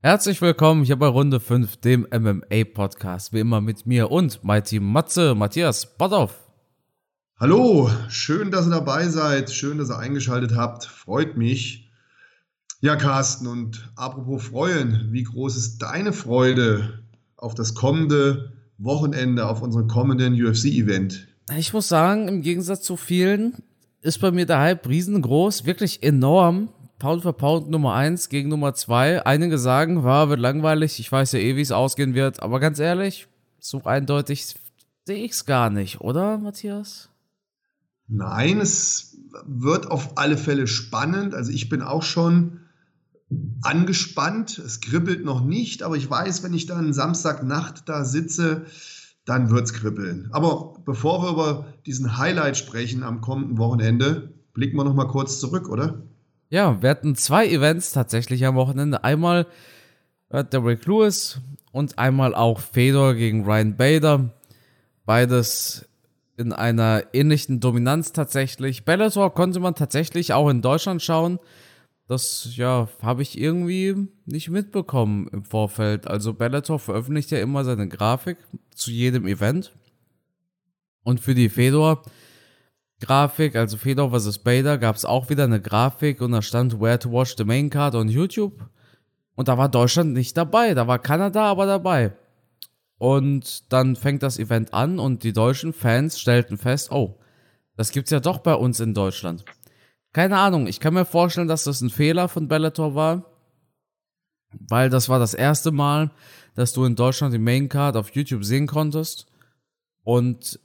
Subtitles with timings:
[0.00, 3.32] Herzlich willkommen hier bei Runde 5, dem MMA-Podcast.
[3.32, 6.48] Wie immer mit mir und mein Team Matze, Matthias, Botthoff.
[7.40, 9.50] Hallo, schön, dass ihr dabei seid.
[9.50, 10.84] Schön, dass ihr eingeschaltet habt.
[10.84, 11.90] Freut mich.
[12.80, 17.02] Ja, Carsten, und apropos freuen, wie groß ist deine Freude
[17.36, 21.26] auf das kommende Wochenende, auf unseren kommenden UFC-Event?
[21.56, 23.64] Ich muss sagen, im Gegensatz zu vielen
[24.00, 26.68] ist bei mir der Hype riesengroß, wirklich enorm.
[26.98, 29.24] Pound für Pound Nummer 1 gegen Nummer 2.
[29.24, 32.78] Einige sagen, war, wird langweilig, ich weiß ja eh, wie es ausgehen wird, aber ganz
[32.78, 33.28] ehrlich,
[33.60, 34.56] so eindeutig
[35.04, 37.08] sehe ich es gar nicht, oder, Matthias?
[38.08, 41.34] Nein, es wird auf alle Fälle spannend.
[41.34, 42.60] Also ich bin auch schon
[43.62, 44.58] angespannt.
[44.58, 48.64] Es kribbelt noch nicht, aber ich weiß, wenn ich dann Samstagnacht da sitze,
[49.26, 50.28] dann wird es kribbeln.
[50.32, 55.38] Aber bevor wir über diesen Highlight sprechen am kommenden Wochenende, blicken wir noch mal kurz
[55.38, 56.02] zurück, oder?
[56.50, 59.04] Ja, wir hatten zwei Events tatsächlich am Wochenende.
[59.04, 59.46] Einmal
[60.30, 61.40] äh, Derek Lewis
[61.72, 64.30] und einmal auch Fedor gegen Ryan Bader.
[65.04, 65.86] Beides
[66.38, 68.84] in einer ähnlichen Dominanz tatsächlich.
[68.84, 71.38] Bellator konnte man tatsächlich auch in Deutschland schauen.
[72.06, 76.06] Das, ja, habe ich irgendwie nicht mitbekommen im Vorfeld.
[76.06, 78.38] Also Bellator veröffentlicht ja immer seine Grafik
[78.74, 79.72] zu jedem Event.
[81.02, 82.02] Und für die Fedor
[83.00, 84.38] Grafik, also Fedor vs.
[84.38, 87.70] Bader, gab es auch wieder eine Grafik und da stand Where to watch the main
[87.70, 88.68] card on YouTube.
[89.36, 92.12] Und da war Deutschland nicht dabei, da war Kanada aber dabei.
[92.98, 97.20] Und dann fängt das Event an und die deutschen Fans stellten fest, oh,
[97.76, 99.44] das gibt's ja doch bei uns in Deutschland.
[100.12, 103.26] Keine Ahnung, ich kann mir vorstellen, dass das ein Fehler von Bellator war,
[104.68, 106.10] weil das war das erste Mal,
[106.56, 109.26] dass du in Deutschland die Main Card auf YouTube sehen konntest.
[110.02, 110.58] Und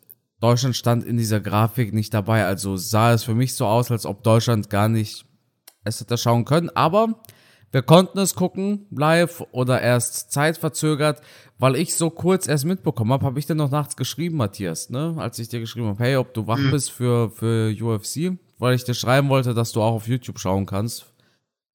[0.44, 2.46] Deutschland stand in dieser Grafik nicht dabei.
[2.46, 5.26] Also sah es für mich so aus, als ob Deutschland gar nicht
[5.86, 6.70] es hätte schauen können.
[6.70, 7.22] Aber
[7.72, 11.22] wir konnten es gucken, live oder erst zeitverzögert,
[11.60, 15.16] weil ich so kurz erst mitbekommen habe, habe ich dir noch nachts geschrieben, Matthias, ne?
[15.18, 16.72] Als ich dir geschrieben habe, hey, ob du wach mhm.
[16.72, 20.66] bist für, für UFC, weil ich dir schreiben wollte, dass du auch auf YouTube schauen
[20.66, 21.06] kannst.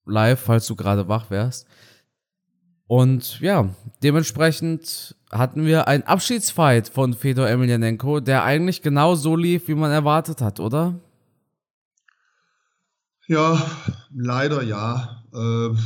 [0.05, 1.67] Live, falls du gerade wach wärst.
[2.87, 3.71] Und ja,
[4.03, 9.91] dementsprechend hatten wir einen Abschiedsfight von Fedor Emelianenko, der eigentlich genau so lief, wie man
[9.91, 10.99] erwartet hat, oder?
[13.27, 13.63] Ja,
[14.15, 15.23] leider ja.
[15.35, 15.77] Äh,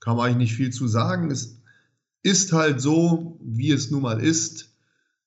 [0.00, 1.30] kann man eigentlich nicht viel zu sagen.
[1.30, 1.60] Es
[2.22, 4.74] ist halt so, wie es nun mal ist.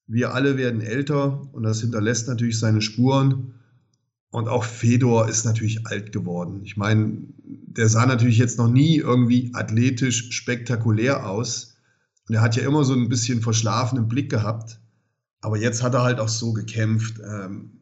[0.08, 3.54] Wir alle werden älter und das hinterlässt natürlich seine Spuren.
[4.32, 6.62] Und auch Fedor ist natürlich alt geworden.
[6.64, 11.73] Ich meine, der sah natürlich jetzt noch nie irgendwie athletisch spektakulär aus.
[12.28, 14.80] Und er hat ja immer so ein bisschen verschlafenen Blick gehabt.
[15.42, 17.20] Aber jetzt hat er halt auch so gekämpft.
[17.20, 17.82] Ähm,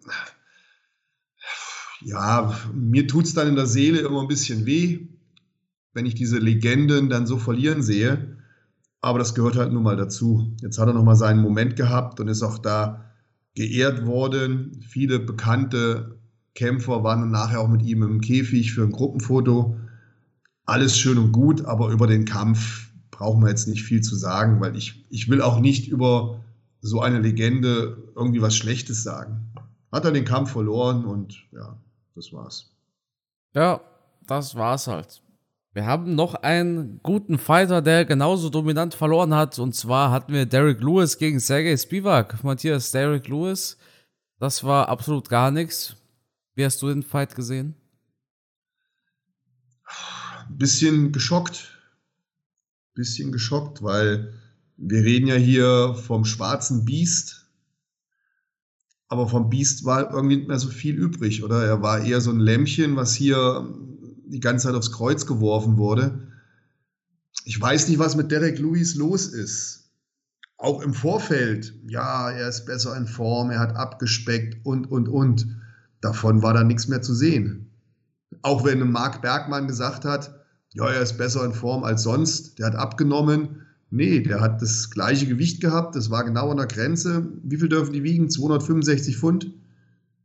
[2.01, 5.07] ja, mir tut es dann in der Seele immer ein bisschen weh,
[5.93, 8.37] wenn ich diese Legenden dann so verlieren sehe.
[9.01, 10.55] Aber das gehört halt nun mal dazu.
[10.61, 13.05] Jetzt hat er nochmal seinen Moment gehabt und ist auch da
[13.55, 14.83] geehrt worden.
[14.87, 16.19] Viele bekannte
[16.55, 19.77] Kämpfer waren dann nachher auch mit ihm im Käfig für ein Gruppenfoto.
[20.65, 22.90] Alles schön und gut, aber über den Kampf
[23.21, 26.43] brauchen wir jetzt nicht viel zu sagen, weil ich, ich will auch nicht über
[26.79, 29.53] so eine Legende irgendwie was Schlechtes sagen.
[29.91, 31.77] Hat er den Kampf verloren und ja,
[32.15, 32.71] das war's.
[33.53, 33.81] Ja,
[34.25, 35.21] das war's halt.
[35.73, 39.59] Wir haben noch einen guten Fighter, der genauso dominant verloren hat.
[39.59, 42.43] Und zwar hatten wir Derek Lewis gegen Sergei Spivak.
[42.43, 43.77] Matthias, Derek Lewis,
[44.39, 45.95] das war absolut gar nichts.
[46.55, 47.75] Wie hast du den Fight gesehen?
[50.49, 51.70] Bisschen geschockt.
[52.93, 54.33] Bisschen geschockt, weil
[54.77, 57.47] wir reden ja hier vom schwarzen Biest.
[59.07, 61.63] Aber vom Biest war irgendwie nicht mehr so viel übrig, oder?
[61.63, 63.67] Er war eher so ein Lämmchen, was hier
[64.25, 66.27] die ganze Zeit aufs Kreuz geworfen wurde.
[67.45, 69.91] Ich weiß nicht, was mit Derek Lewis los ist.
[70.57, 75.47] Auch im Vorfeld, ja, er ist besser in Form, er hat abgespeckt und, und, und
[76.01, 77.71] davon war da nichts mehr zu sehen.
[78.43, 80.40] Auch wenn Marc Bergmann gesagt hat,
[80.73, 83.63] ja, er ist besser in Form als sonst, der hat abgenommen.
[83.89, 87.27] Nee, der hat das gleiche Gewicht gehabt, das war genau an der Grenze.
[87.43, 88.29] Wie viel dürfen die wiegen?
[88.29, 89.51] 265 Pfund?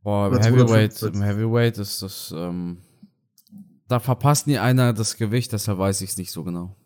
[0.03, 2.77] Boah, im Heavyweight, im Heavyweight ist das, ähm,
[3.89, 6.77] da verpasst nie einer das Gewicht, deshalb weiß ich es nicht so genau.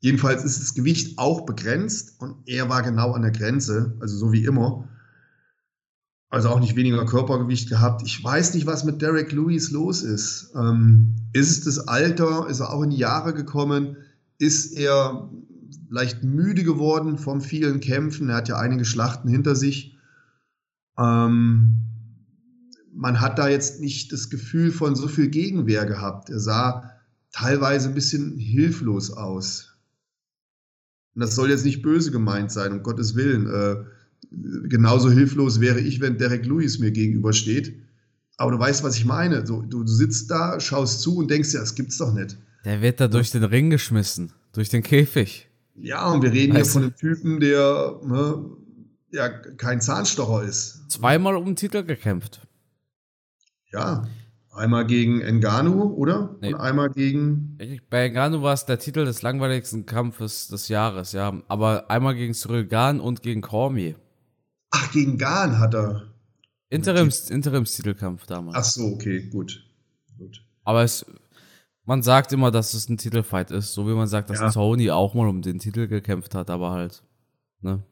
[0.00, 4.32] Jedenfalls ist das Gewicht auch begrenzt und er war genau an der Grenze, also so
[4.32, 4.86] wie immer
[6.34, 8.02] also auch nicht weniger Körpergewicht gehabt.
[8.04, 10.52] Ich weiß nicht, was mit Derek Lewis los ist.
[10.56, 12.48] Ähm, ist es das Alter?
[12.48, 13.96] Ist er auch in die Jahre gekommen?
[14.38, 15.30] Ist er
[15.88, 18.28] leicht müde geworden vom vielen Kämpfen?
[18.30, 19.96] Er hat ja einige Schlachten hinter sich.
[20.98, 21.76] Ähm,
[22.92, 26.30] man hat da jetzt nicht das Gefühl von so viel Gegenwehr gehabt.
[26.30, 26.90] Er sah
[27.30, 29.76] teilweise ein bisschen hilflos aus.
[31.14, 33.46] Und das soll jetzt nicht böse gemeint sein, um Gottes Willen.
[33.46, 33.93] Äh,
[34.68, 37.74] genauso hilflos wäre ich, wenn Derek Lewis mir gegenübersteht.
[38.36, 39.46] Aber du weißt, was ich meine.
[39.46, 42.36] So, du, du sitzt da, schaust zu und denkst, ja, das gibt's doch nicht.
[42.64, 45.48] Der wird da durch den Ring geschmissen, durch den Käfig.
[45.76, 48.44] Ja, und wir reden weißt hier von einem Typen, der ne,
[49.10, 50.84] ja kein Zahnstocher ist.
[50.88, 52.40] Zweimal um den Titel gekämpft.
[53.72, 54.06] Ja,
[54.52, 56.36] einmal gegen Engano, oder?
[56.40, 56.54] Nee.
[56.54, 57.58] Und einmal gegen.
[57.90, 61.42] Bei Engano war es der Titel des langweiligsten Kampfes des Jahres, ja.
[61.48, 63.96] Aber einmal gegen Cyril Gahn und gegen Cormier.
[64.76, 66.02] Ach, gegen Gahn hat er.
[66.68, 68.56] Interims, Interimstitelkampf damals.
[68.56, 69.64] Ach so, okay, gut.
[70.18, 70.42] gut.
[70.64, 71.06] Aber es,
[71.84, 74.50] man sagt immer, dass es ein Titelfight ist, so wie man sagt, dass ja.
[74.50, 77.04] Tony auch mal um den Titel gekämpft hat, aber halt,
[77.60, 77.84] ne?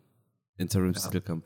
[0.56, 1.44] Interimstitelkampf.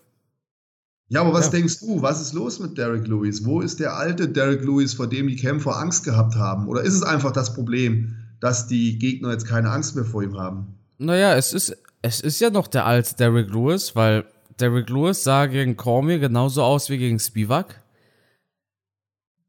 [1.08, 1.52] Ja, aber was ja.
[1.52, 2.00] denkst du?
[2.00, 3.44] Was ist los mit Derek Lewis?
[3.44, 6.66] Wo ist der alte Derek Lewis, vor dem die Kämpfer Angst gehabt haben?
[6.66, 10.38] Oder ist es einfach das Problem, dass die Gegner jetzt keine Angst mehr vor ihm
[10.38, 10.78] haben?
[10.96, 14.24] Naja, es ist, es ist ja noch der alte Derek Lewis, weil
[14.60, 17.82] Derek Lewis sah gegen Cormier genauso aus wie gegen Spivak.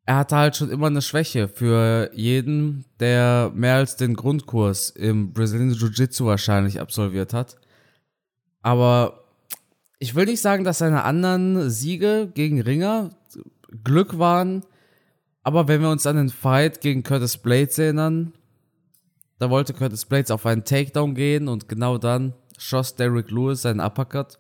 [0.06, 5.34] Er hatte halt schon immer eine Schwäche für jeden, der mehr als den Grundkurs im
[5.34, 7.58] Brazilian Jiu-Jitsu wahrscheinlich absolviert hat.
[8.62, 9.26] Aber
[10.00, 13.10] ich will nicht sagen, dass seine anderen Siege gegen Ringer
[13.84, 14.64] Glück waren,
[15.44, 18.34] aber wenn wir uns an den Fight gegen Curtis Blades erinnern,
[19.40, 23.80] da wollte Curtis Blades auf einen Takedown gehen und genau dann schoss Derek Lewis seinen
[23.80, 24.40] Uppercut.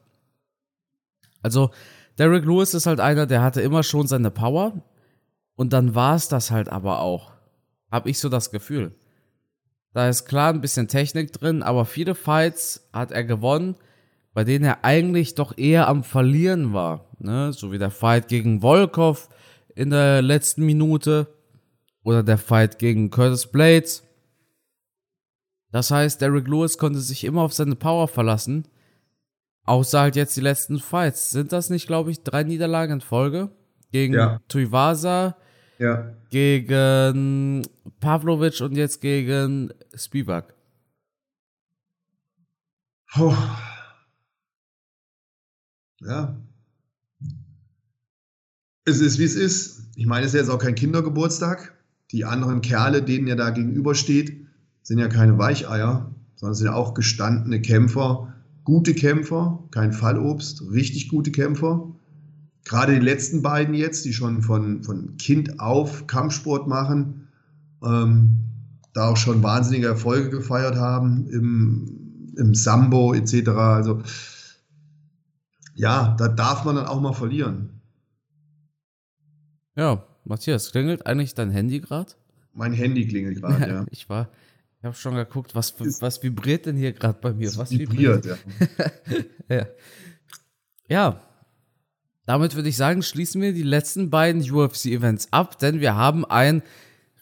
[1.41, 1.71] Also,
[2.17, 4.73] Derek Lewis ist halt einer, der hatte immer schon seine Power
[5.55, 7.31] und dann war es das halt aber auch.
[7.91, 8.95] Hab ich so das Gefühl.
[9.93, 13.75] Da ist klar ein bisschen Technik drin, aber viele Fights hat er gewonnen,
[14.33, 17.05] bei denen er eigentlich doch eher am Verlieren war.
[17.19, 17.53] Ne?
[17.53, 19.29] So wie der Fight gegen Volkov
[19.75, 21.27] in der letzten Minute
[22.03, 24.03] oder der Fight gegen Curtis Blades.
[25.71, 28.67] Das heißt, Derek Lewis konnte sich immer auf seine Power verlassen
[29.67, 31.29] Außer halt jetzt die letzten Fights.
[31.29, 33.51] Sind das nicht, glaube ich, drei Niederlagen in Folge?
[33.91, 34.39] Gegen ja.
[34.47, 35.35] Tuivasa,
[35.77, 36.13] ja.
[36.29, 37.63] gegen
[37.99, 40.53] Pavlovic und jetzt gegen Spivak.
[43.17, 43.35] Oh.
[45.99, 46.41] Ja.
[48.85, 49.91] Es ist, wie es ist.
[49.95, 51.73] Ich meine, es ist jetzt auch kein Kindergeburtstag.
[52.11, 54.47] Die anderen Kerle, denen er da gegenübersteht,
[54.81, 58.33] sind ja keine Weicheier, sondern sind ja auch gestandene Kämpfer,
[58.67, 61.95] gute Kämpfer, kein Fallobst, richtig gute Kämpfer.
[62.65, 67.29] Gerade die letzten beiden jetzt, die schon von, von Kind auf Kampfsport machen,
[67.81, 68.39] ähm,
[68.91, 73.47] da auch schon wahnsinnige Erfolge gefeiert haben im, im Sambo etc.
[73.51, 74.01] Also
[75.73, 77.79] ja, da darf man dann auch mal verlieren.
[79.77, 82.11] Ja, Matthias, klingelt eigentlich dein Handy gerade?
[82.53, 83.85] Mein Handy klingelt gerade, ja, ja.
[83.91, 84.27] Ich war,
[84.79, 87.55] ich habe schon geguckt, was, was vibriert denn hier gerade bei mir?
[87.57, 88.39] Was vibriert, vibriert?
[89.49, 89.55] Ja.
[89.57, 89.67] ja.
[90.87, 91.21] ja.
[92.25, 96.61] Damit würde ich sagen, schließen wir die letzten beiden UFC-Events ab, denn wir haben einen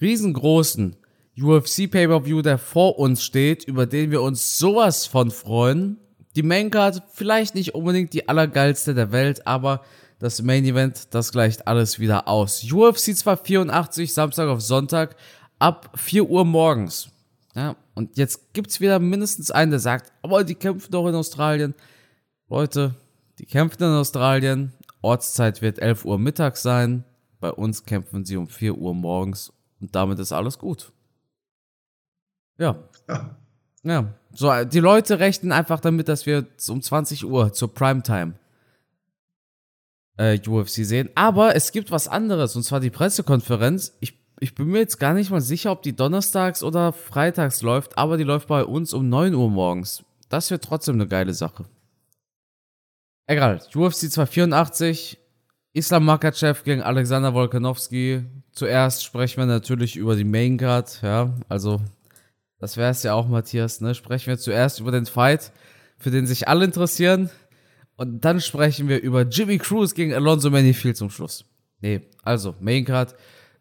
[0.01, 0.97] riesengroßen
[1.39, 5.97] UFC Pay-Per-View, der vor uns steht, über den wir uns sowas von freuen.
[6.35, 9.81] Die Main Card vielleicht nicht unbedingt die allergeilste der Welt, aber
[10.19, 12.63] das Main Event, das gleicht alles wieder aus.
[12.63, 15.15] UFC 284, Samstag auf Sonntag
[15.59, 17.09] ab 4 Uhr morgens.
[17.55, 21.73] Ja, und jetzt gibt's wieder mindestens einen, der sagt, aber die kämpfen doch in Australien.
[22.49, 22.95] Leute,
[23.39, 24.73] die kämpfen in Australien.
[25.01, 27.05] Ortszeit wird 11 Uhr mittags sein.
[27.39, 29.53] Bei uns kämpfen sie um 4 Uhr morgens.
[29.79, 30.91] Und damit ist alles gut.
[32.57, 32.77] Ja.
[33.07, 33.35] Ja.
[33.83, 34.13] ja.
[34.33, 38.33] So, die Leute rechnen einfach damit, dass wir um 20 Uhr zur Primetime
[40.17, 41.09] äh, UFC sehen.
[41.15, 43.95] Aber es gibt was anderes, und zwar die Pressekonferenz.
[43.99, 47.97] Ich ich bin mir jetzt gar nicht mal sicher, ob die donnerstags oder freitags läuft,
[47.97, 50.03] aber die läuft bei uns um 9 Uhr morgens.
[50.29, 51.65] Das wird trotzdem eine geile Sache.
[53.27, 55.17] Egal, UFC 284,
[55.73, 58.23] Islam Makachev gegen Alexander Volkanovski.
[58.51, 61.81] Zuerst sprechen wir natürlich über die Main Card, ja, also
[62.59, 63.93] das wäre es ja auch, Matthias, ne?
[63.95, 65.51] Sprechen wir zuerst über den Fight,
[65.97, 67.29] für den sich alle interessieren.
[67.97, 71.45] Und dann sprechen wir über Jimmy Cruz gegen Alonso Manifield zum Schluss.
[71.81, 73.15] Nee, also Main Card.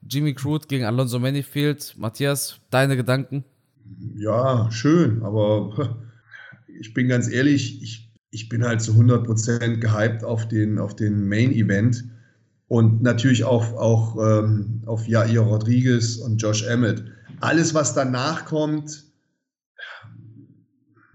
[0.09, 1.95] Jimmy Crude gegen Alonso Manifield.
[1.99, 3.45] Matthias, deine Gedanken?
[4.17, 5.99] Ja, schön, aber
[6.81, 11.29] ich bin ganz ehrlich, ich, ich bin halt zu 100% gehypt auf den, auf den
[11.29, 12.05] Main Event
[12.69, 17.05] und natürlich auch, auch ähm, auf Jair Rodriguez und Josh Emmett.
[17.41, 19.05] Alles, was danach kommt,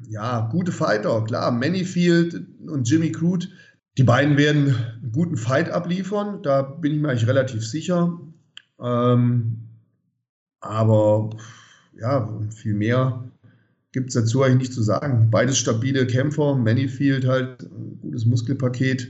[0.09, 1.51] ja, gute Fighter, klar.
[1.51, 3.47] Manifield und Jimmy Crude,
[3.97, 8.19] die beiden werden einen guten Fight abliefern, da bin ich mir eigentlich relativ sicher.
[8.81, 9.69] Ähm,
[10.61, 11.29] aber
[11.99, 13.23] ja, viel mehr
[13.91, 15.29] gibt es dazu eigentlich nicht zu sagen.
[15.31, 19.09] Beides stabile Kämpfer, Manifield halt, ein gutes Muskelpaket.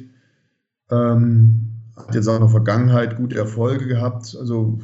[0.89, 4.35] Ähm, hat jetzt auch in der Vergangenheit gute Erfolge gehabt.
[4.39, 4.79] Also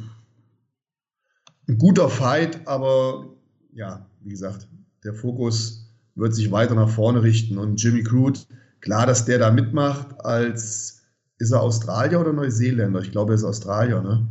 [1.68, 3.26] ein guter Fight, aber
[3.72, 4.68] ja, wie gesagt,
[5.04, 7.58] der Fokus wird sich weiter nach vorne richten.
[7.58, 8.40] Und Jimmy Crude,
[8.80, 11.02] klar, dass der da mitmacht, als
[11.38, 13.00] ist er Australier oder Neuseeländer?
[13.00, 14.26] Ich glaube, er ist Australier, ne?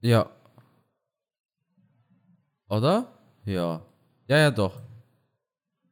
[0.00, 0.30] Ja.
[2.68, 3.12] Oder?
[3.44, 3.84] Ja.
[4.28, 4.80] Ja, ja, doch.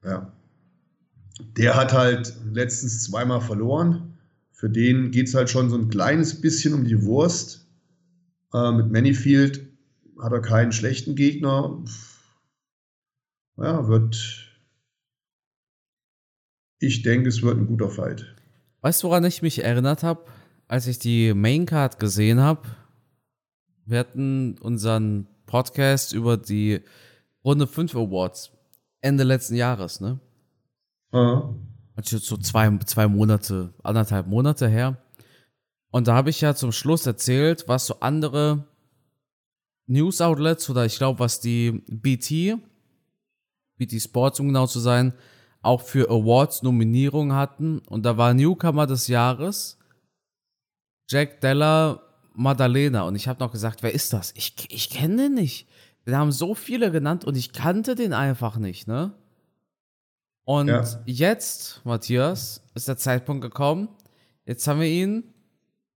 [0.04, 0.32] Ja.
[1.56, 4.18] Der hat halt letztens zweimal verloren.
[4.52, 7.66] Für den geht es halt schon so ein kleines bisschen um die Wurst.
[8.52, 9.68] Äh, mit Manifield
[10.20, 11.84] hat er keinen schlechten Gegner.
[13.56, 14.46] Ja, wird.
[16.80, 18.34] Ich denke, es wird ein guter Fight.
[18.80, 20.24] Weißt du, woran ich mich erinnert habe,
[20.68, 22.62] als ich die Maincard gesehen habe?
[23.88, 26.83] Wir hatten unseren Podcast über die
[27.42, 28.52] Runde 5 Awards
[29.00, 30.21] Ende letzten Jahres, ne?
[31.11, 31.54] Ja.
[31.97, 34.99] Also so zwei, zwei Monate, anderthalb Monate her.
[35.90, 38.66] Und da habe ich ja zum Schluss erzählt, was so andere
[39.87, 42.59] News Outlets oder ich glaube, was die BT,
[43.78, 45.14] BT Sports, um genau zu sein,
[45.62, 47.78] auch für Awards Nominierungen hatten.
[47.87, 49.78] Und da war Newcomer des Jahres
[51.09, 52.02] Jack Della
[52.38, 53.02] Maddalena.
[53.02, 54.33] Und ich habe noch gesagt, wer ist das?
[54.37, 55.68] Ich, ich kenne den nicht.
[56.07, 59.12] Den haben so viele genannt und ich kannte den einfach nicht, ne?
[60.45, 60.85] Und ja.
[61.04, 63.88] jetzt, Matthias, ist der Zeitpunkt gekommen.
[64.47, 65.25] Jetzt haben wir ihn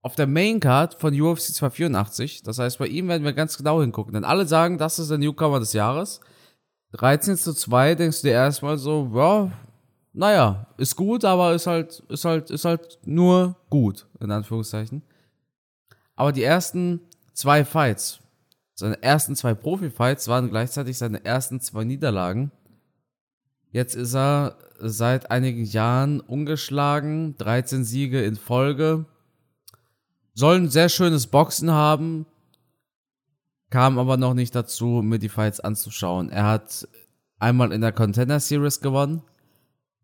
[0.03, 2.43] auf der Maincard von UFC 284.
[2.43, 4.13] Das heißt, bei ihm werden wir ganz genau hingucken.
[4.13, 6.19] Denn alle sagen, das ist der Newcomer des Jahres.
[6.91, 9.51] 13 zu 2 denkst du dir erstmal so, ja,
[10.11, 15.01] naja, ist gut, aber ist halt, ist halt, ist halt nur gut, in Anführungszeichen.
[16.15, 17.01] Aber die ersten
[17.33, 18.19] zwei Fights,
[18.75, 22.51] seine ersten zwei Profi-Fights waren gleichzeitig seine ersten zwei Niederlagen.
[23.71, 29.05] Jetzt ist er seit einigen Jahren ungeschlagen, 13 Siege in Folge.
[30.35, 32.25] Soll ein sehr schönes Boxen haben,
[33.69, 36.29] kam aber noch nicht dazu, mir die Fights anzuschauen.
[36.29, 36.87] Er hat
[37.39, 39.23] einmal in der Contender Series gewonnen,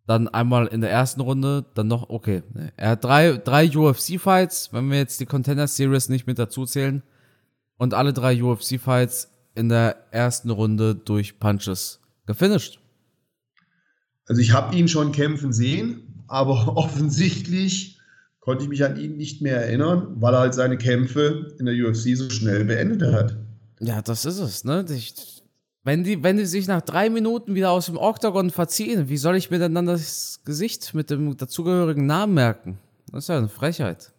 [0.09, 2.41] dann einmal in der ersten Runde, dann noch, okay.
[2.77, 7.03] Er hat drei, drei UFC-Fights, wenn wir jetzt die Contender Series nicht mit dazu zählen.
[7.77, 12.79] Und alle drei UFC-Fights in der ersten Runde durch Punches gefinisht.
[14.25, 17.99] Also ich habe ihn schon kämpfen sehen, aber offensichtlich
[18.39, 21.75] konnte ich mich an ihn nicht mehr erinnern, weil er halt seine Kämpfe in der
[21.75, 23.37] UFC so schnell beendet hat.
[23.79, 24.83] Ja, das ist es, ne?
[24.89, 25.38] Ich,
[25.83, 29.35] wenn die, wenn die sich nach drei Minuten wieder aus dem Oktagon verziehen, wie soll
[29.37, 32.77] ich mir denn dann das Gesicht mit dem dazugehörigen Namen merken?
[33.11, 34.11] Das ist ja eine Frechheit.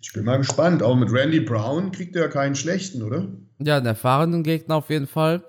[0.00, 0.82] Ich bin mal gespannt.
[0.82, 3.28] Auch mit Randy Brown kriegt er ja keinen schlechten, oder?
[3.58, 5.42] Ja, einen erfahrenen Gegner auf jeden Fall.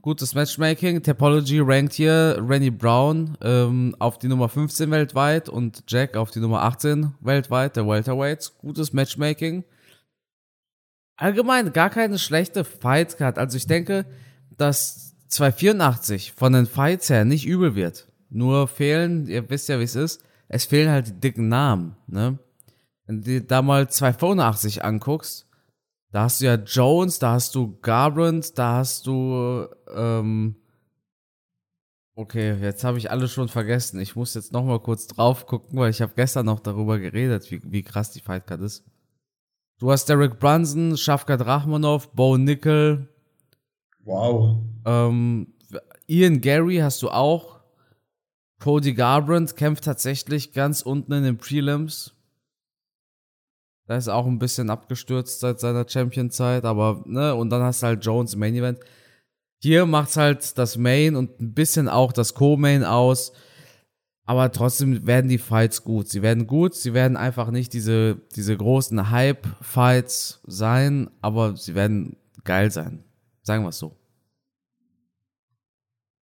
[0.00, 1.02] Gutes Matchmaking.
[1.02, 6.40] Topology rankt hier Randy Brown ähm, auf die Nummer 15 weltweit und Jack auf die
[6.40, 8.58] Nummer 18 weltweit, der Welterweights.
[8.58, 9.64] Gutes Matchmaking
[11.22, 13.38] allgemein gar keine schlechte Fight gehabt.
[13.38, 14.04] Also ich denke,
[14.58, 18.08] dass 284 von den Fights her nicht übel wird.
[18.28, 22.38] Nur fehlen, ihr wisst ja, wie es ist, es fehlen halt die dicken Namen, ne?
[23.06, 25.48] Wenn du dir da mal 285 anguckst,
[26.10, 30.56] da hast du ja Jones, da hast du Garbrandt, da hast du, ähm,
[32.14, 33.98] okay, jetzt habe ich alles schon vergessen.
[33.98, 37.50] Ich muss jetzt noch mal kurz drauf gucken, weil ich habe gestern noch darüber geredet,
[37.50, 38.84] wie, wie krass die Fightcard ist.
[39.82, 43.08] Du hast Derek Brunson, Shafkat Rachmanov, Bo Nickel.
[44.04, 44.58] Wow.
[44.84, 45.54] Ähm,
[46.06, 47.58] Ian Gary hast du auch.
[48.60, 52.14] Cody Garbrandt kämpft tatsächlich ganz unten in den Prelims.
[53.88, 57.88] Da ist auch ein bisschen abgestürzt seit seiner Champion-Zeit, aber, ne, und dann hast du
[57.88, 58.78] halt Jones im Main Event.
[59.60, 63.32] Hier macht's halt das Main und ein bisschen auch das Co-Main aus.
[64.32, 66.08] Aber trotzdem werden die Fights gut.
[66.08, 72.16] Sie werden gut, sie werden einfach nicht diese, diese großen Hype-Fights sein, aber sie werden
[72.42, 73.04] geil sein.
[73.42, 73.94] Sagen wir es so.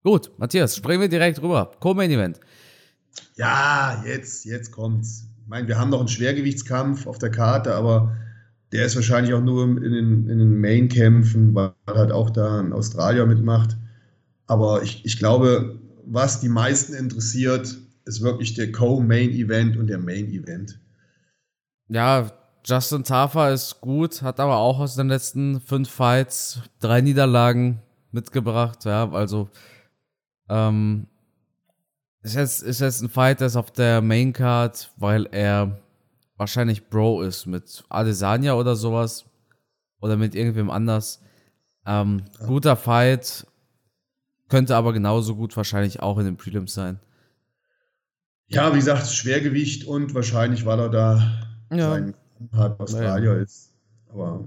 [0.03, 1.71] Gut, Matthias, springen wir direkt rüber.
[1.79, 2.41] Co-Main Event.
[3.37, 5.29] Ja, jetzt, jetzt kommt's.
[5.43, 8.17] Ich meine, wir haben noch einen Schwergewichtskampf auf der Karte, aber
[8.73, 12.73] der ist wahrscheinlich auch nur in den, in den Main-Kämpfen, weil halt auch da ein
[12.73, 13.77] Australier mitmacht.
[14.49, 20.79] Aber ich, ich glaube, was die meisten interessiert, ist wirklich der Co-Main-Event und der Main-Event.
[21.89, 22.31] Ja,
[22.65, 27.81] Justin Tafa ist gut, hat aber auch aus den letzten fünf Fights drei Niederlagen
[28.13, 28.85] mitgebracht.
[28.85, 29.49] Ja, also
[30.49, 31.07] ähm,
[32.23, 35.81] ist jetzt, ist jetzt ein Fight, der ist auf der Main Card, weil er
[36.37, 39.25] wahrscheinlich Bro ist mit Adesanya oder sowas.
[40.01, 41.23] oder mit irgendwem anders.
[41.87, 42.47] Ähm, ja.
[42.47, 43.47] Guter Fight,
[44.49, 47.01] könnte aber genauso gut wahrscheinlich auch in den Prelims sein.
[48.51, 51.41] Ja, wie gesagt, Schwergewicht und wahrscheinlich, weil er da
[51.73, 51.91] ja.
[51.91, 52.15] sein
[52.51, 53.43] Part Australier ja.
[53.43, 53.73] ist.
[54.09, 54.45] Aber,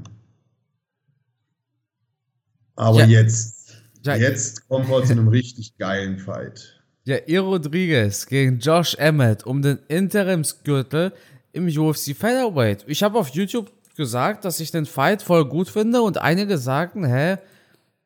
[2.75, 3.05] aber ja.
[3.05, 6.81] jetzt, jetzt kommen wir zu einem richtig geilen Fight.
[7.05, 7.37] Ja, E.
[7.37, 11.13] Rodriguez gegen Josh Emmett um den Interimsgürtel
[11.53, 12.83] im UFC Featherweight.
[12.87, 17.05] Ich habe auf YouTube gesagt, dass ich den Fight voll gut finde und einige sagten,
[17.05, 17.37] hä,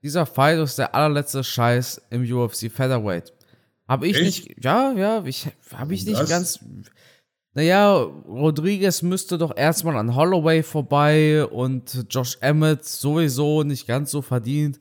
[0.04, 3.34] dieser Fight ist der allerletzte Scheiß im UFC Featherweight.
[3.88, 4.48] Habe ich Echt?
[4.48, 6.30] nicht, ja, ja, ich habe ich nicht das?
[6.30, 6.60] ganz.
[7.54, 14.22] Naja, Rodriguez müsste doch erstmal an Holloway vorbei und Josh Emmett sowieso nicht ganz so
[14.22, 14.80] verdient.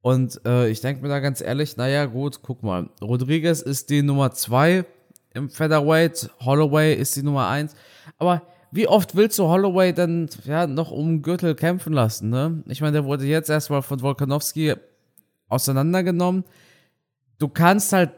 [0.00, 2.88] Und äh, ich denke mir da ganz ehrlich, naja, gut, guck mal.
[3.02, 4.84] Rodriguez ist die Nummer 2
[5.34, 7.74] im Featherweight, Holloway ist die Nummer 1.
[8.16, 12.30] Aber wie oft willst du Holloway denn ja, noch um Gürtel kämpfen lassen?
[12.30, 12.62] Ne?
[12.68, 14.74] Ich meine, der wurde jetzt erstmal von Volkanovski
[15.48, 16.44] auseinandergenommen.
[17.38, 18.10] Du kannst halt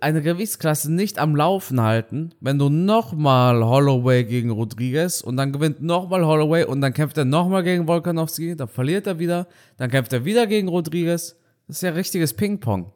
[0.00, 5.82] eine Gewichtsklasse nicht am Laufen halten, wenn du nochmal Holloway gegen Rodriguez und dann gewinnt
[5.82, 10.12] nochmal Holloway und dann kämpft er nochmal gegen Volkanovski, dann verliert er wieder, dann kämpft
[10.12, 11.36] er wieder gegen Rodriguez.
[11.66, 12.92] Das ist ja richtiges Ping-Pong.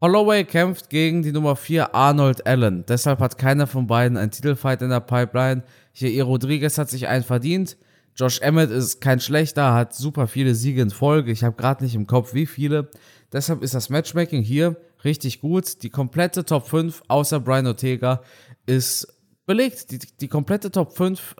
[0.00, 2.84] Holloway kämpft gegen die Nummer 4 Arnold Allen.
[2.88, 5.62] Deshalb hat keiner von beiden einen Titelfight in der Pipeline.
[5.92, 7.76] Hier, Rodriguez hat sich einen verdient.
[8.20, 11.32] Josh Emmett ist kein schlechter, hat super viele Siege in Folge.
[11.32, 12.90] Ich habe gerade nicht im Kopf, wie viele.
[13.32, 15.82] Deshalb ist das Matchmaking hier richtig gut.
[15.82, 18.22] Die komplette Top 5, außer Brian Ortega,
[18.66, 19.08] ist
[19.46, 19.90] belegt.
[19.90, 21.34] Die, die komplette Top 5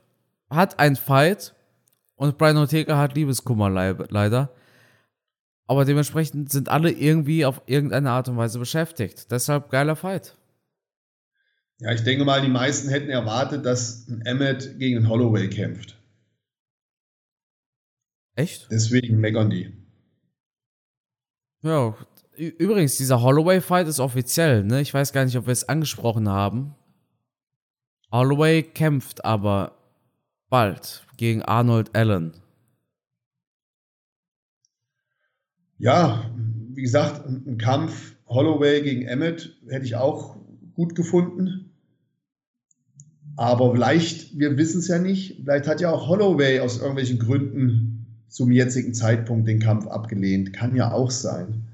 [0.48, 1.54] hat ein Fight
[2.14, 4.50] und Brian Ortega hat Liebeskummer leider.
[5.66, 9.30] Aber dementsprechend sind alle irgendwie auf irgendeine Art und Weise beschäftigt.
[9.30, 10.34] Deshalb geiler Fight.
[11.80, 15.99] Ja, ich denke mal, die meisten hätten erwartet, dass Emmett gegen einen Holloway kämpft.
[18.34, 18.68] Echt?
[18.70, 19.72] Deswegen meckern die.
[21.62, 21.94] Ja,
[22.36, 24.80] übrigens, dieser Holloway-Fight ist offiziell, ne?
[24.80, 26.74] Ich weiß gar nicht, ob wir es angesprochen haben.
[28.10, 29.76] Holloway kämpft aber
[30.48, 32.40] bald gegen Arnold Allen.
[35.80, 36.30] ja,
[36.74, 40.36] wie gesagt, ein Kampf Holloway gegen Emmett hätte ich auch
[40.74, 41.72] gut gefunden.
[43.36, 47.89] Aber vielleicht, wir wissen es ja nicht, vielleicht hat ja auch Holloway aus irgendwelchen Gründen
[48.30, 50.52] zum jetzigen Zeitpunkt den Kampf abgelehnt.
[50.52, 51.66] Kann ja auch sein.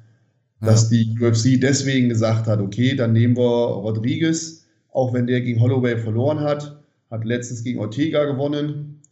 [0.61, 0.69] Ja.
[0.69, 5.61] Dass die UFC deswegen gesagt hat, okay, dann nehmen wir Rodriguez, auch wenn der gegen
[5.61, 9.03] Holloway verloren hat, hat letztens gegen Ortega gewonnen.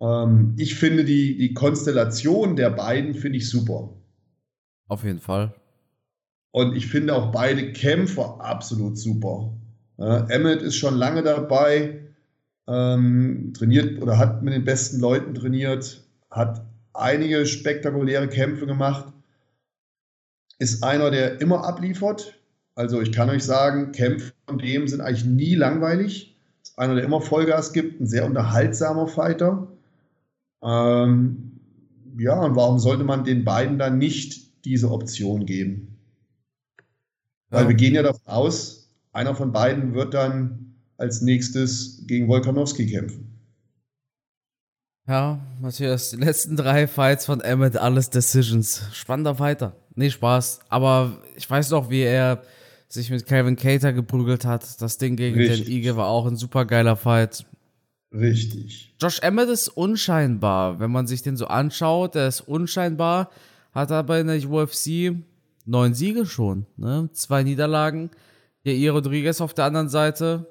[0.00, 3.90] Ähm, ich finde die, die Konstellation der beiden finde ich super.
[4.88, 5.54] Auf jeden Fall.
[6.52, 9.52] Und ich finde auch beide Kämpfer absolut super.
[9.98, 12.00] Ja, Emmett ist schon lange dabei,
[12.66, 16.62] ähm, trainiert oder hat mit den besten Leuten trainiert, hat
[16.92, 19.12] einige spektakuläre Kämpfe gemacht,
[20.58, 22.34] ist einer, der immer abliefert.
[22.74, 26.36] Also ich kann euch sagen, Kämpfe von dem sind eigentlich nie langweilig.
[26.62, 29.68] Ist einer, der immer Vollgas gibt, ein sehr unterhaltsamer Fighter.
[30.62, 31.60] Ähm,
[32.18, 35.96] ja, und warum sollte man den beiden dann nicht diese Option geben.
[37.48, 37.68] Weil ja.
[37.68, 43.29] wir gehen ja davon aus, einer von beiden wird dann als nächstes gegen Wolkanowski kämpfen.
[45.10, 48.84] Ja, Matthias, die letzten drei Fights von Emmett, alles Decisions.
[48.92, 49.74] Spannender Fighter.
[49.96, 50.60] Nee, Spaß.
[50.68, 52.42] Aber ich weiß noch, wie er
[52.88, 54.80] sich mit Calvin Cater geprügelt hat.
[54.80, 55.64] Das Ding gegen Richtig.
[55.64, 57.44] den Ige war auch ein super geiler Fight.
[58.14, 58.94] Richtig.
[59.00, 62.14] Josh Emmett ist unscheinbar, wenn man sich den so anschaut.
[62.14, 63.30] Der ist unscheinbar
[63.72, 65.16] hat aber in der UFC
[65.66, 67.08] neun Siege schon, ne?
[67.14, 68.10] Zwei Niederlagen.
[68.62, 70.46] Ja, ihr Rodriguez auf der anderen Seite,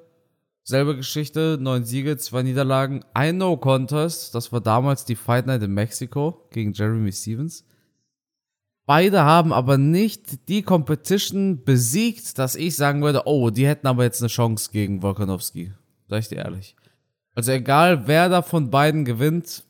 [0.62, 4.34] selbe Geschichte, neun Siege, zwei Niederlagen, ein No-Contest.
[4.34, 7.64] Das war damals die Fight Night in Mexiko gegen Jeremy Stevens.
[8.86, 14.04] Beide haben aber nicht die Competition besiegt, dass ich sagen würde, oh, die hätten aber
[14.04, 15.72] jetzt eine Chance gegen Volkanovski.
[16.08, 16.74] Sag ich dir ehrlich.
[17.34, 19.64] Also egal, wer da von beiden gewinnt,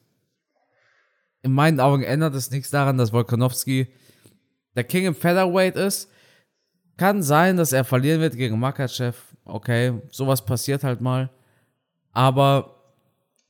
[1.43, 3.89] in meinen Augen ändert es nichts daran, dass Volkanovski
[4.75, 6.11] der King im Featherweight ist.
[6.97, 9.17] Kann sein, dass er verlieren wird gegen Makachev.
[9.51, 11.31] Okay, sowas passiert halt mal.
[12.13, 12.95] Aber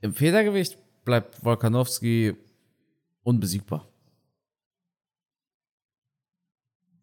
[0.00, 2.34] im Federgewicht bleibt Volkanovski
[3.22, 3.86] unbesiegbar.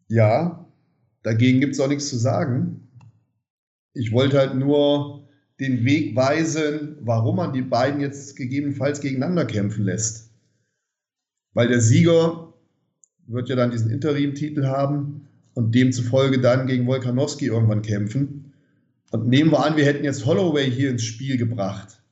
[0.08, 0.66] Ja,
[1.22, 2.88] dagegen gibt es auch nichts zu sagen.
[3.92, 5.28] Ich wollte halt nur
[5.60, 10.30] den Weg weisen, warum man die beiden jetzt gegebenenfalls gegeneinander kämpfen lässt.
[11.52, 12.54] Weil der Sieger
[13.26, 18.47] wird ja dann diesen Interim-Titel haben und demzufolge dann gegen Wolkanowski irgendwann kämpfen.
[19.10, 22.02] Und nehmen wir an, wir hätten jetzt Holloway hier ins Spiel gebracht.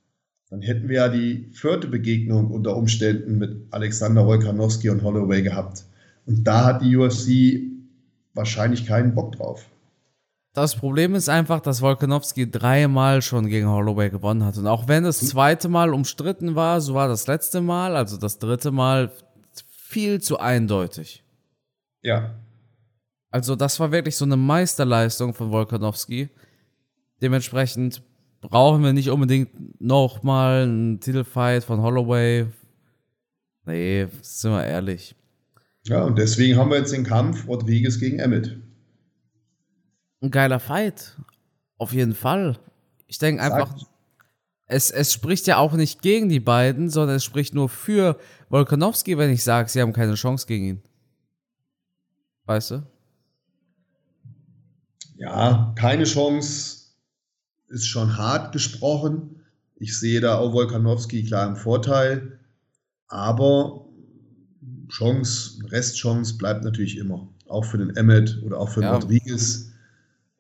[0.49, 5.85] dann hätten wir ja die vierte Begegnung unter Umständen mit Alexander Wolkanowski und Holloway gehabt.
[6.25, 7.63] Und da hat die UFC
[8.33, 9.67] wahrscheinlich keinen Bock drauf.
[10.53, 14.57] Das Problem ist einfach, dass Volkanovski dreimal schon gegen Holloway gewonnen hat.
[14.57, 18.39] Und auch wenn das zweite Mal umstritten war, so war das letzte Mal, also das
[18.39, 19.13] dritte Mal,
[19.69, 21.23] viel zu eindeutig.
[22.03, 22.35] Ja.
[23.31, 26.31] Also das war wirklich so eine Meisterleistung von Volkanovski.
[27.23, 28.03] Dementsprechend
[28.41, 32.47] brauchen wir nicht unbedingt nochmal einen Titelfight von Holloway.
[33.65, 35.17] Nee, sind wir ehrlich.
[35.85, 38.59] Ja, und deswegen haben wir jetzt den Kampf Rodriguez gegen Emmett.
[40.21, 41.17] Ein geiler Fight.
[41.79, 42.59] Auf jeden Fall.
[43.07, 43.75] Ich denke einfach,
[44.67, 49.17] es, es spricht ja auch nicht gegen die beiden, sondern es spricht nur für Volkanovski,
[49.17, 50.83] wenn ich sage, sie haben keine Chance gegen ihn.
[52.47, 52.87] Weißt du?
[55.17, 56.76] Ja, keine Chance
[57.69, 59.43] ist schon hart gesprochen.
[59.77, 62.39] Ich sehe da auch Volkanovski klar im Vorteil.
[63.09, 63.87] Aber
[64.89, 67.29] Chance, Restchance bleibt natürlich immer.
[67.49, 68.95] Auch für den Emmet oder auch für ja.
[68.95, 69.71] Rodriguez.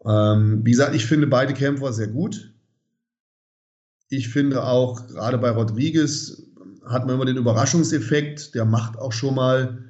[0.04, 2.52] Ähm, wie gesagt, ich finde beide Kämpfer sehr gut.
[4.08, 6.42] Ich finde auch, gerade bei Rodriguez
[6.86, 8.54] hat man immer den Überraschungseffekt.
[8.54, 9.84] Der macht auch schon mal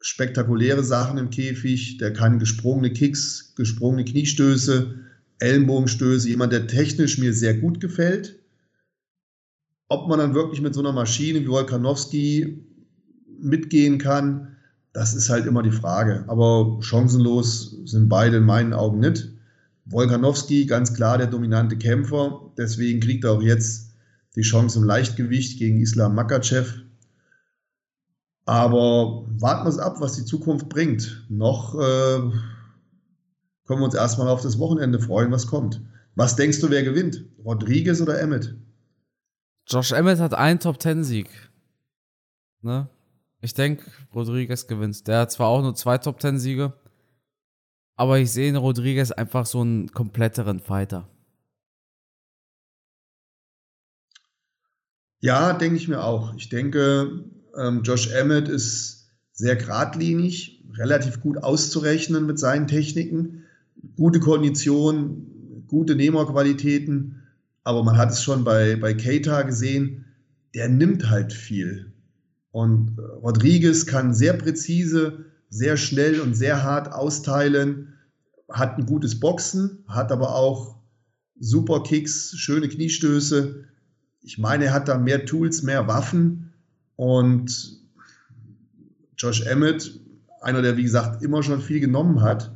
[0.00, 1.98] spektakuläre Sachen im Käfig.
[1.98, 4.94] Der kann gesprungene Kicks, gesprungene Kniestöße,
[5.40, 6.28] Ellenbogenstöße.
[6.28, 8.38] Jemand, der technisch mir sehr gut gefällt.
[9.88, 12.64] Ob man dann wirklich mit so einer Maschine wie Wolkanowski
[13.40, 14.56] mitgehen kann,
[14.92, 16.24] das ist halt immer die Frage.
[16.28, 19.28] Aber chancenlos sind beide in meinen Augen nicht.
[19.86, 22.52] Wolkanowski, ganz klar der dominante Kämpfer.
[22.56, 23.90] Deswegen kriegt er auch jetzt
[24.36, 26.72] die Chance im Leichtgewicht gegen Islam Makachev.
[28.44, 31.24] Aber warten wir es ab, was die Zukunft bringt.
[31.28, 32.20] Noch äh,
[33.70, 35.80] können wir uns erstmal auf das Wochenende freuen, was kommt.
[36.16, 37.24] Was denkst du, wer gewinnt?
[37.44, 38.56] Rodriguez oder Emmett?
[39.68, 41.30] Josh Emmett hat einen Top-10-Sieg.
[42.62, 42.88] Ne?
[43.40, 45.06] Ich denke, Rodriguez gewinnt.
[45.06, 46.72] Der hat zwar auch nur zwei Top-10-Siege,
[47.94, 51.08] aber ich sehe in Rodriguez einfach so einen kompletteren Fighter.
[55.20, 56.34] Ja, denke ich mir auch.
[56.34, 57.24] Ich denke,
[57.56, 63.39] ähm, Josh Emmett ist sehr geradlinig, relativ gut auszurechnen mit seinen Techniken,
[63.96, 67.22] gute Kondition, gute Nehmerqualitäten,
[67.64, 70.06] aber man hat es schon bei, bei Keita gesehen,
[70.54, 71.92] der nimmt halt viel.
[72.50, 77.94] Und Rodriguez kann sehr präzise sehr schnell und sehr hart austeilen,
[78.48, 80.76] hat ein gutes Boxen, hat aber auch
[81.38, 83.64] super Kicks, schöne Kniestöße.
[84.22, 86.52] Ich meine, er hat da mehr Tools, mehr Waffen
[86.96, 87.80] und
[89.16, 90.00] Josh Emmett,
[90.40, 92.52] einer, der wie gesagt immer schon viel genommen hat,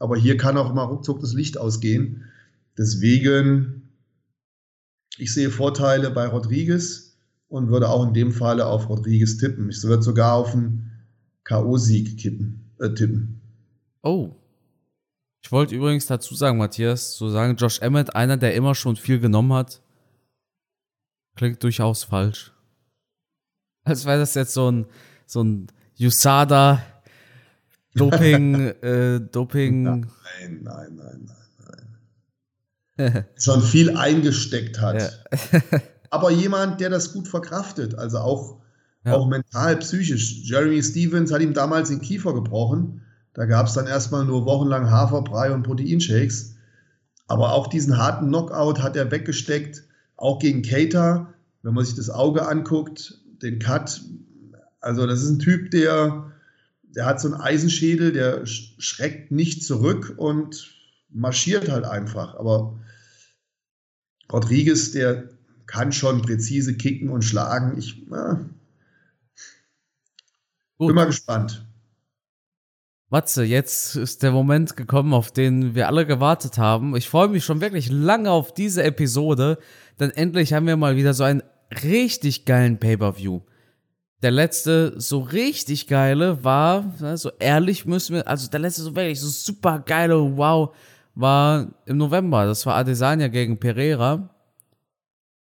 [0.00, 2.24] aber hier kann auch mal ruckzuck das Licht ausgehen.
[2.76, 3.90] Deswegen,
[5.18, 9.68] ich sehe Vorteile bei Rodriguez und würde auch in dem Falle auf Rodriguez tippen.
[9.68, 10.90] Ich würde sogar auf einen
[11.44, 12.24] K.O.-Sieg
[12.78, 13.40] äh, tippen.
[14.02, 14.34] Oh.
[15.42, 19.20] Ich wollte übrigens dazu sagen, Matthias, zu sagen, Josh Emmett, einer, der immer schon viel
[19.20, 19.82] genommen hat,
[21.36, 22.52] klingt durchaus falsch.
[23.84, 24.86] Als wäre das jetzt so ein,
[25.26, 25.66] so ein
[25.98, 26.82] USADA
[27.94, 29.82] Doping, äh, Doping.
[29.82, 30.06] Nein,
[30.62, 31.86] nein, nein, nein,
[32.96, 33.24] nein.
[33.36, 35.00] schon viel eingesteckt hat.
[35.52, 35.80] Ja.
[36.10, 38.60] Aber jemand, der das gut verkraftet, also auch
[39.04, 39.14] ja.
[39.14, 40.42] Auch mental, psychisch.
[40.44, 43.02] Jeremy Stevens hat ihm damals den Kiefer gebrochen.
[43.32, 46.56] Da gab es dann erstmal nur wochenlang Haferbrei und Proteinshakes.
[47.26, 49.84] Aber auch diesen harten Knockout hat er weggesteckt,
[50.16, 51.32] auch gegen Cater.
[51.62, 54.02] Wenn man sich das Auge anguckt, den Cut.
[54.80, 56.32] Also, das ist ein Typ, der,
[56.94, 60.74] der hat so einen Eisenschädel, der schreckt nicht zurück und
[61.08, 62.34] marschiert halt einfach.
[62.34, 62.78] Aber
[64.32, 65.28] Rodriguez, der
[65.66, 67.78] kann schon präzise kicken und schlagen.
[67.78, 68.48] Ich, Gut.
[70.88, 71.64] Bin mal gespannt.
[73.10, 76.94] Matze, jetzt ist der Moment gekommen, auf den wir alle gewartet haben.
[76.94, 79.58] Ich freue mich schon wirklich lange auf diese Episode,
[79.98, 81.42] denn endlich haben wir mal wieder so einen
[81.82, 83.40] richtig geilen Pay-per-View.
[84.22, 88.94] Der letzte so richtig geile war, ne, so ehrlich müssen wir, also der letzte so
[88.94, 90.74] wirklich so super geile Wow
[91.14, 92.44] war im November.
[92.46, 94.28] Das war Adesanya gegen Pereira.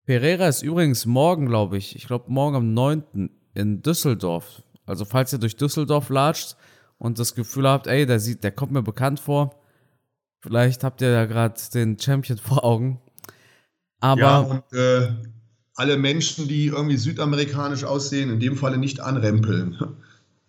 [0.05, 3.31] Pereira ist übrigens morgen, glaube ich, ich glaube morgen am 9.
[3.55, 4.63] in Düsseldorf.
[4.87, 6.57] Also falls ihr durch Düsseldorf latscht
[6.99, 9.61] und das Gefühl habt, ey, der sieht, der kommt mir bekannt vor,
[10.41, 13.01] vielleicht habt ihr da gerade den Champion vor Augen.
[14.01, 15.13] Aber ja, und äh,
[15.75, 19.79] alle Menschen, die irgendwie südamerikanisch aussehen, in dem Falle nicht anrempeln.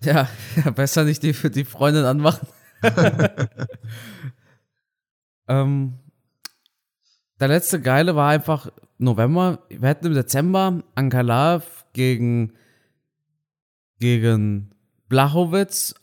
[0.06, 2.46] Ja, ja besser nicht die für die Freundin anmachen.
[5.48, 5.94] ähm,
[7.40, 9.60] der letzte Geile war einfach November.
[9.70, 12.52] Wir hatten im Dezember Ankalaev gegen,
[14.00, 14.76] gegen
[15.08, 15.96] Blachowitz.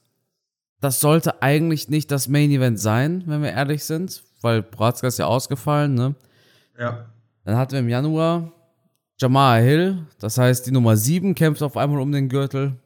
[0.81, 5.19] Das sollte eigentlich nicht das Main Event sein, wenn wir ehrlich sind, weil Bratska ist
[5.19, 6.15] ja ausgefallen, ne?
[6.79, 7.11] Ja.
[7.45, 8.53] Dann hatten wir im Januar
[9.21, 12.81] Jamal Hill, das heißt, die Nummer 7 kämpft auf einmal um den Gürtel.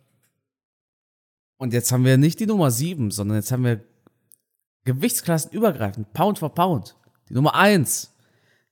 [1.59, 3.85] Und jetzt haben wir nicht die Nummer 7, sondern jetzt haben wir
[4.85, 6.97] Gewichtsklassen übergreifend, Pound for Pound.
[7.29, 8.13] Die Nummer 1,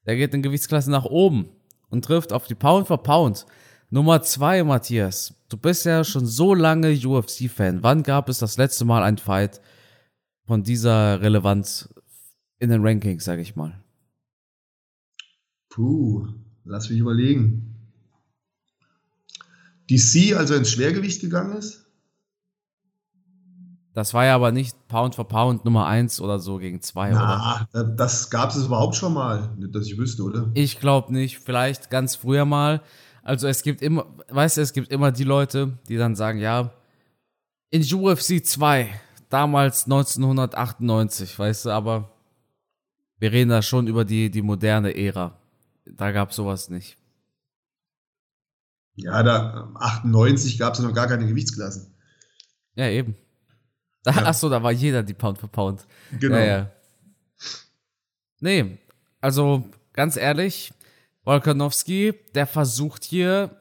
[0.07, 1.51] der geht in Gewichtsklasse nach oben
[1.89, 3.47] und trifft auf die Pound for Pound.
[3.91, 7.85] Nummer 2, Matthias, du bist ja schon so lange UFC-Fan.
[7.85, 9.61] Wann gab es das letzte Mal ein Fight
[10.47, 11.95] von dieser Relevanz
[12.59, 13.85] in den Rankings, sag ich mal?
[15.69, 16.27] Puh,
[16.65, 17.75] lass mich überlegen.
[19.91, 21.83] DC, also ins Schwergewicht gegangen ist?
[23.95, 27.69] Das war ja aber nicht Pound for Pound Nummer 1 oder so gegen 2, Na,
[27.73, 27.85] oder?
[27.85, 30.51] Das gab es überhaupt schon mal, nicht, dass ich wüsste, oder?
[30.55, 31.39] Ich glaube nicht.
[31.39, 32.81] Vielleicht ganz früher mal.
[33.23, 36.73] Also es gibt immer, weißt du, es gibt immer die Leute, die dann sagen, ja,
[37.71, 38.89] in UFC 2,
[39.29, 42.11] damals 1998, weißt du, aber
[43.19, 45.39] wir reden da schon über die, die moderne Ära.
[45.85, 46.97] Da gab es sowas nicht.
[48.95, 51.95] Ja, da 98 gab es noch gar keine Gewichtsklassen.
[52.75, 53.17] Ja, eben.
[54.07, 54.13] Ja.
[54.25, 55.87] Achso, da war jeder die Pound für Pound.
[56.19, 56.37] Genau.
[56.37, 56.73] Ja, ja.
[58.41, 58.79] Nee,
[59.21, 60.73] also ganz ehrlich,
[61.25, 63.61] Volkanowski, der versucht hier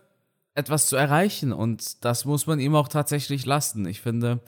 [0.55, 3.85] etwas zu erreichen und das muss man ihm auch tatsächlich lassen.
[3.85, 4.41] Ich finde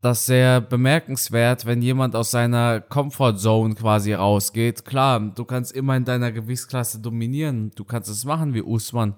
[0.00, 4.84] das sehr bemerkenswert, wenn jemand aus seiner Comfortzone quasi rausgeht.
[4.84, 9.14] Klar, du kannst immer in deiner Gewichtsklasse dominieren, du kannst es machen wie Usman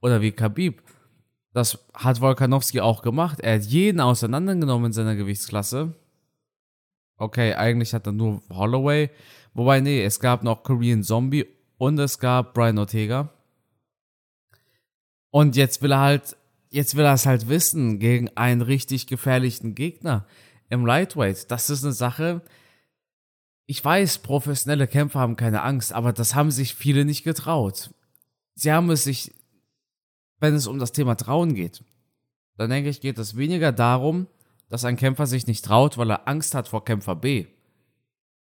[0.00, 0.82] oder wie Khabib.
[1.54, 3.40] Das hat Volkanowski auch gemacht.
[3.40, 5.94] Er hat jeden auseinandergenommen in seiner Gewichtsklasse.
[7.16, 9.10] Okay, eigentlich hat er nur Holloway.
[9.54, 11.46] Wobei, nee, es gab noch Korean Zombie
[11.78, 13.30] und es gab Brian Ortega.
[15.30, 16.36] Und jetzt will er halt,
[16.70, 20.26] jetzt will er es halt wissen gegen einen richtig gefährlichen Gegner
[20.68, 21.50] im Lightweight.
[21.50, 22.42] Das ist eine Sache.
[23.66, 27.90] Ich weiß, professionelle Kämpfer haben keine Angst, aber das haben sich viele nicht getraut.
[28.54, 29.32] Sie haben es sich
[30.40, 31.84] wenn es um das Thema Trauen geht,
[32.56, 34.26] dann denke ich, geht es weniger darum,
[34.68, 37.46] dass ein Kämpfer sich nicht traut, weil er Angst hat vor Kämpfer B,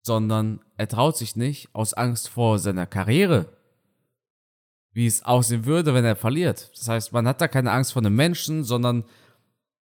[0.02, 3.56] sondern er traut sich nicht aus Angst vor seiner Karriere,
[4.92, 6.70] wie es aussehen würde, wenn er verliert.
[6.76, 9.05] Das heißt, man hat da keine Angst vor einem Menschen, sondern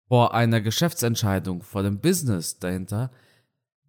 [0.07, 3.11] vor einer Geschäftsentscheidung, vor dem Business dahinter,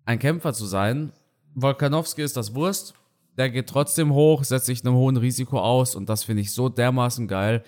[0.04, 1.12] ein Kämpfer zu sein.
[1.54, 2.94] Volkanowski ist das Wurst,
[3.36, 6.68] der geht trotzdem hoch, setzt sich einem hohen Risiko aus und das finde ich so
[6.68, 7.62] dermaßen geil,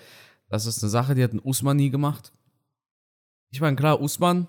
[0.49, 2.31] das ist eine Sache, die hat ein Usman nie gemacht.
[3.51, 4.47] Ich meine, klar, Usman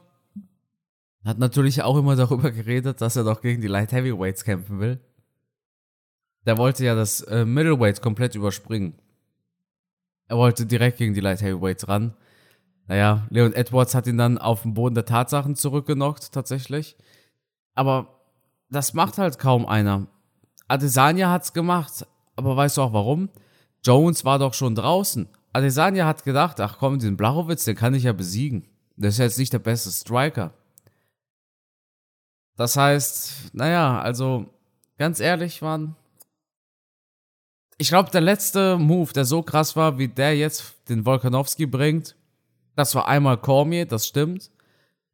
[1.24, 5.00] hat natürlich auch immer darüber geredet, dass er doch gegen die Light Heavyweights kämpfen will.
[6.46, 8.94] Der wollte ja das äh, Middleweight komplett überspringen.
[10.28, 12.14] Er wollte direkt gegen die Light Heavyweights ran.
[12.86, 16.96] Naja, Leon Edwards hat ihn dann auf den Boden der Tatsachen zurückgenockt, tatsächlich.
[17.74, 18.20] Aber
[18.70, 20.06] das macht halt kaum einer.
[20.68, 22.06] Adesanya hat's gemacht,
[22.36, 23.28] aber weißt du auch warum?
[23.84, 25.28] Jones war doch schon draußen.
[25.52, 28.68] Adesanya hat gedacht, ach komm, den Blachowitz, den kann ich ja besiegen.
[28.96, 30.52] Der ist jetzt nicht der beste Striker.
[32.56, 34.46] Das heißt, naja, also
[34.96, 35.94] ganz ehrlich, Mann.
[37.78, 42.16] Ich glaube, der letzte Move, der so krass war, wie der jetzt den Volkanowski bringt,
[42.74, 44.50] das war einmal Cormier, das stimmt.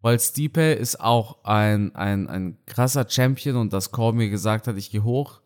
[0.01, 4.90] Weil Stipe ist auch ein, ein, ein krasser Champion und dass Cormier gesagt hat, ich
[4.90, 5.40] gehe hoch,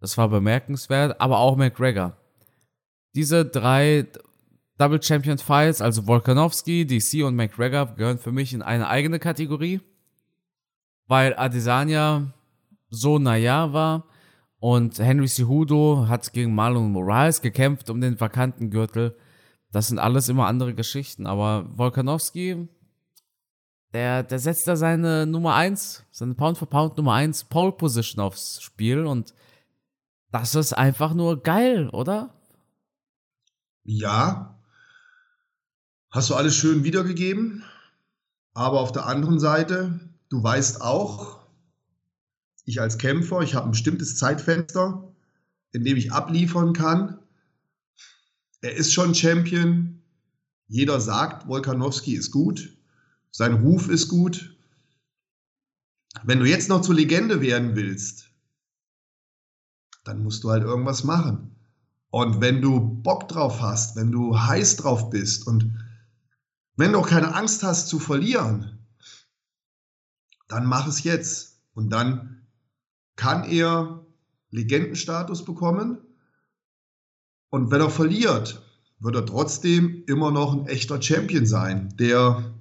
[0.00, 1.20] das war bemerkenswert.
[1.20, 2.16] Aber auch McGregor.
[3.14, 4.06] Diese drei
[4.78, 9.80] Double Champion Fights, also Volkanovski, DC und McGregor, gehören für mich in eine eigene Kategorie,
[11.06, 12.32] weil Adesanya
[12.88, 14.04] so naja war
[14.62, 19.16] und Henry Cejudo hat gegen Marlon Morales gekämpft um den vakanten Gürtel.
[19.72, 22.68] Das sind alles immer andere Geschichten, aber Volkanovski,
[23.92, 28.22] der, der setzt da seine Nummer 1, seine Pound for Pound Nummer 1 Pole Position
[28.22, 29.34] aufs Spiel und
[30.30, 32.32] das ist einfach nur geil, oder?
[33.82, 34.60] Ja,
[36.12, 37.64] hast du alles schön wiedergegeben.
[38.54, 39.98] Aber auf der anderen Seite,
[40.28, 41.41] du weißt auch,
[42.64, 45.12] ich als Kämpfer, ich habe ein bestimmtes Zeitfenster,
[45.72, 47.18] in dem ich abliefern kann.
[48.60, 50.02] Er ist schon Champion.
[50.68, 52.76] Jeder sagt, Volkanowski ist gut.
[53.30, 54.56] Sein Ruf ist gut.
[56.22, 58.30] Wenn du jetzt noch zur Legende werden willst,
[60.04, 61.56] dann musst du halt irgendwas machen.
[62.10, 65.78] Und wenn du Bock drauf hast, wenn du heiß drauf bist und
[66.76, 68.86] wenn du auch keine Angst hast zu verlieren,
[70.48, 71.60] dann mach es jetzt.
[71.74, 72.41] Und dann
[73.16, 74.04] kann er
[74.50, 75.98] Legendenstatus bekommen.
[77.50, 78.62] Und wenn er verliert,
[79.00, 82.54] wird er trotzdem immer noch ein echter Champion sein, der,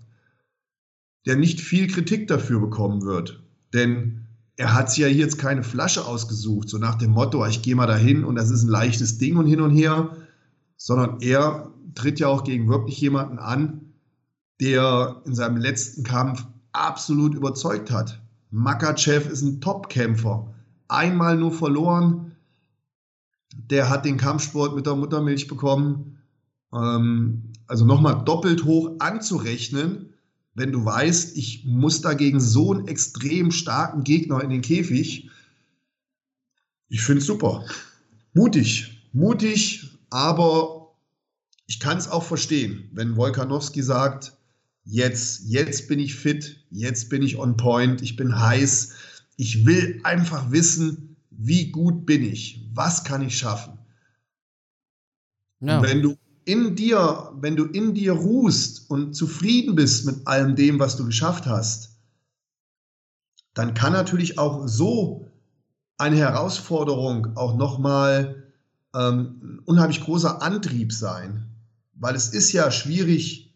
[1.26, 3.44] der nicht viel Kritik dafür bekommen wird.
[3.74, 7.76] Denn er hat sich ja jetzt keine Flasche ausgesucht, so nach dem Motto, ich gehe
[7.76, 10.16] mal dahin und das ist ein leichtes Ding und hin und her,
[10.78, 13.94] sondern er tritt ja auch gegen wirklich jemanden an,
[14.60, 18.21] der in seinem letzten Kampf absolut überzeugt hat.
[18.52, 20.54] Makachev ist ein Top-Kämpfer.
[20.88, 22.36] Einmal nur verloren.
[23.54, 26.20] Der hat den Kampfsport mit der Muttermilch bekommen.
[26.74, 30.14] Ähm, also nochmal doppelt hoch anzurechnen,
[30.54, 35.30] wenn du weißt, ich muss dagegen so einen extrem starken Gegner in den Käfig.
[36.90, 37.66] Ich finde es super.
[38.34, 39.10] Mutig.
[39.14, 40.94] Mutig, aber
[41.68, 44.34] ich kann es auch verstehen, wenn Wolkanowski sagt,
[44.86, 48.94] jetzt, jetzt bin ich fit, jetzt bin ich on point, ich bin heiß.
[49.38, 53.78] Ich will einfach wissen, wie gut bin ich, was kann ich schaffen.
[55.60, 60.56] Und wenn du in dir, wenn du in dir ruhst und zufrieden bist mit allem
[60.56, 61.98] dem, was du geschafft hast,
[63.54, 65.28] dann kann natürlich auch so
[65.98, 68.44] eine Herausforderung auch nochmal
[68.96, 71.48] ähm, ein unheimlich großer Antrieb sein.
[71.94, 73.51] Weil es ist ja schwierig,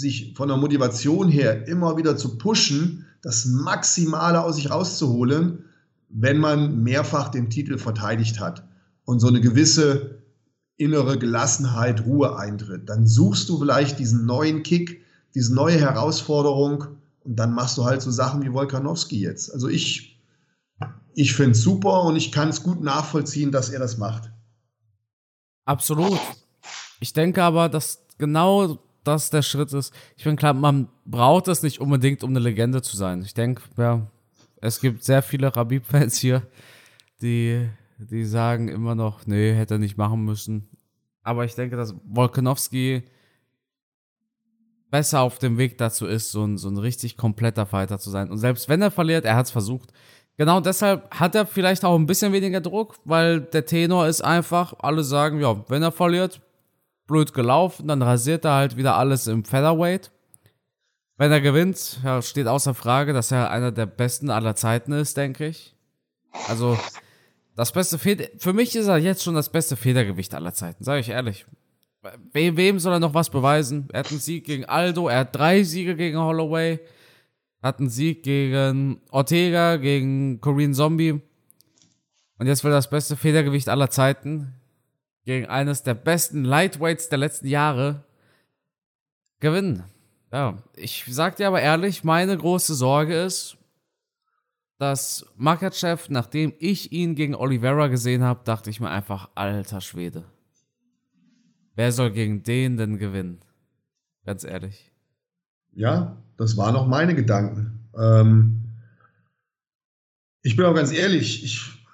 [0.00, 5.64] sich von der Motivation her immer wieder zu pushen, das Maximale aus sich rauszuholen,
[6.08, 8.64] wenn man mehrfach den Titel verteidigt hat
[9.04, 10.22] und so eine gewisse
[10.76, 12.88] innere Gelassenheit, Ruhe eintritt.
[12.88, 15.02] Dann suchst du vielleicht diesen neuen Kick,
[15.34, 16.86] diese neue Herausforderung
[17.22, 19.52] und dann machst du halt so Sachen wie Wolkanowski jetzt.
[19.52, 20.18] Also ich,
[21.14, 24.32] ich finde es super und ich kann es gut nachvollziehen, dass er das macht.
[25.66, 26.18] Absolut.
[26.98, 29.94] Ich denke aber, dass genau das der Schritt ist.
[30.16, 33.22] Ich bin klar, man braucht es nicht unbedingt, um eine Legende zu sein.
[33.22, 34.06] Ich denke, ja,
[34.60, 36.42] es gibt sehr viele Rabib-Fans hier,
[37.22, 40.68] die, die sagen immer noch, nee, hätte er nicht machen müssen.
[41.22, 43.04] Aber ich denke, dass Volkanovski
[44.90, 48.30] besser auf dem Weg dazu ist, so ein, so ein richtig kompletter Fighter zu sein.
[48.30, 49.92] Und selbst wenn er verliert, er hat es versucht.
[50.36, 54.74] Genau deshalb hat er vielleicht auch ein bisschen weniger Druck, weil der Tenor ist einfach,
[54.78, 56.40] alle sagen, ja, wenn er verliert,
[57.10, 60.12] blöd gelaufen, dann rasiert er halt wieder alles im Featherweight.
[61.18, 65.18] Wenn er gewinnt, ja, steht außer Frage, dass er einer der besten aller Zeiten ist,
[65.18, 65.74] denke ich.
[66.48, 66.78] Also,
[67.56, 71.00] das beste Feder, für mich ist er jetzt schon das beste Federgewicht aller Zeiten, sage
[71.00, 71.44] ich ehrlich.
[72.32, 73.88] We wem soll er noch was beweisen?
[73.92, 76.80] Er hat einen Sieg gegen Aldo, er hat drei Siege gegen Holloway,
[77.60, 81.20] hat einen Sieg gegen Ortega, gegen Korean Zombie.
[82.38, 84.54] Und jetzt will er das beste Federgewicht aller Zeiten
[85.30, 88.02] gegen eines der besten Lightweights der letzten Jahre
[89.38, 89.84] gewinnen.
[90.32, 93.56] Ja, ich sag dir aber ehrlich, meine große Sorge ist,
[94.78, 100.24] dass Makachev, nachdem ich ihn gegen Oliveira gesehen habe, dachte ich mir einfach, alter Schwede.
[101.76, 103.38] Wer soll gegen den denn gewinnen?
[104.26, 104.90] Ganz ehrlich.
[105.70, 107.88] Ja, das waren auch meine Gedanken.
[107.96, 108.64] Ähm,
[110.42, 111.86] ich bin auch ganz ehrlich, ich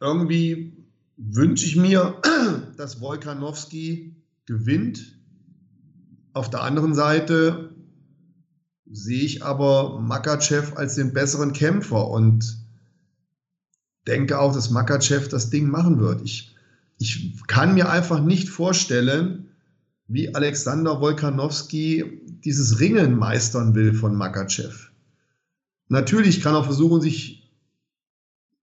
[0.00, 0.83] irgendwie
[1.16, 2.20] wünsche ich mir,
[2.76, 5.18] dass Wolkanowski gewinnt.
[6.32, 7.74] Auf der anderen Seite
[8.90, 12.58] sehe ich aber Makachev als den besseren Kämpfer und
[14.06, 16.22] denke auch, dass Makachev das Ding machen wird.
[16.22, 16.54] Ich,
[16.98, 19.50] ich kann mir einfach nicht vorstellen,
[20.06, 24.90] wie Alexander Wolkanowski dieses Ringen meistern will von Makachev.
[25.88, 27.52] Natürlich kann er versuchen, sich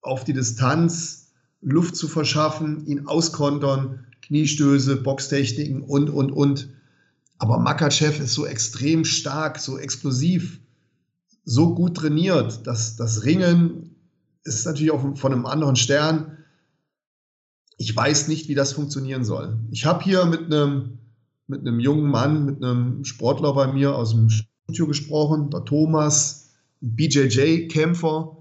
[0.01, 1.20] auf die Distanz
[1.61, 6.69] Luft zu verschaffen, ihn auskontern, Kniestöße, Boxtechniken und, und, und.
[7.37, 10.59] Aber Makachev ist so extrem stark, so explosiv,
[11.43, 13.91] so gut trainiert, dass das Ringen
[14.43, 16.37] ist natürlich auch von einem anderen Stern.
[17.77, 19.59] Ich weiß nicht, wie das funktionieren soll.
[19.71, 20.99] Ich habe hier mit einem,
[21.47, 26.51] mit einem jungen Mann, mit einem Sportler bei mir aus dem Studio gesprochen, der Thomas,
[26.81, 28.40] BJJ-Kämpfer,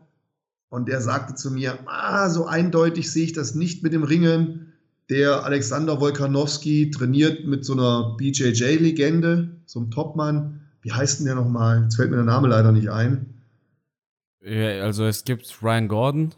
[0.71, 4.73] und der sagte zu mir, ah, so eindeutig sehe ich das nicht mit dem Ringen.
[5.11, 10.61] Der Alexander Wolkanowski trainiert mit so einer BJJ-Legende, so einem Topmann.
[10.83, 11.83] Wie heißt denn der nochmal?
[11.83, 13.35] Jetzt fällt mir der Name leider nicht ein.
[14.43, 16.35] Ja, also es gibt Ryan Gordon.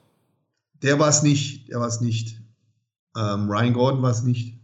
[0.82, 2.40] Der war es nicht, der war es nicht.
[3.14, 4.58] Ähm, Ryan Gordon war es nicht.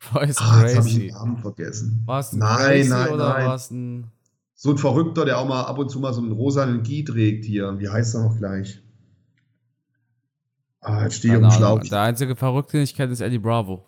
[0.00, 2.02] Voice ah, jetzt habe ich den Namen vergessen.
[2.06, 3.46] War es ein nein, nein, oder nein.
[3.46, 4.10] war es ein...
[4.54, 7.44] So ein Verrückter, der auch mal ab und zu mal so einen rosanen Gi trägt
[7.44, 7.78] hier.
[7.78, 8.82] Wie heißt er noch gleich?
[10.82, 11.80] Ah, jetzt stehe ich auf dem Schlauch.
[11.80, 13.84] Der einzige Verrückte, den ich kenne, ist Eddie Bravo.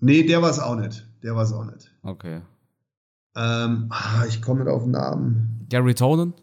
[0.00, 1.06] Nee, der war es auch nicht.
[1.22, 1.90] Der war es auch nicht.
[2.02, 2.42] Okay.
[3.34, 5.66] Ähm, ah, ich komme nicht auf den Namen.
[5.68, 6.34] Gary Tonen?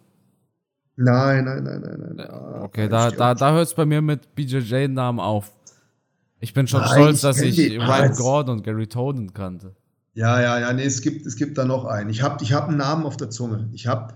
[0.96, 2.62] Nein, nein, nein, nein, nein.
[2.64, 5.52] Okay, da, da, da hört es bei mir mit BJJ-Namen auf.
[6.40, 8.14] Ich bin schon Nein, stolz, ich dass ich Ryan?
[8.16, 9.76] Gordon und Gary Toden kannte.
[10.14, 12.10] Ja, ja, ja, nee, es gibt, es gibt da noch einen.
[12.10, 13.70] Ich habe ich hab einen Namen auf der Zunge.
[13.74, 14.16] Ich habe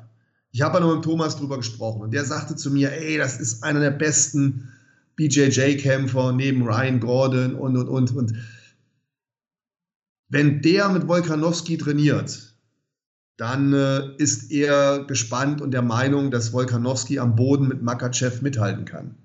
[0.51, 3.39] ich hab ja noch mit Thomas drüber gesprochen und der sagte zu mir, ey, das
[3.39, 4.71] ist einer der besten
[5.17, 8.33] BJJ-Kämpfer neben Ryan Gordon und, und, und, und.
[10.29, 12.55] Wenn der mit Volkanowski trainiert,
[13.37, 18.85] dann äh, ist er gespannt und der Meinung, dass Volkanowski am Boden mit Makachev mithalten
[18.85, 19.15] kann.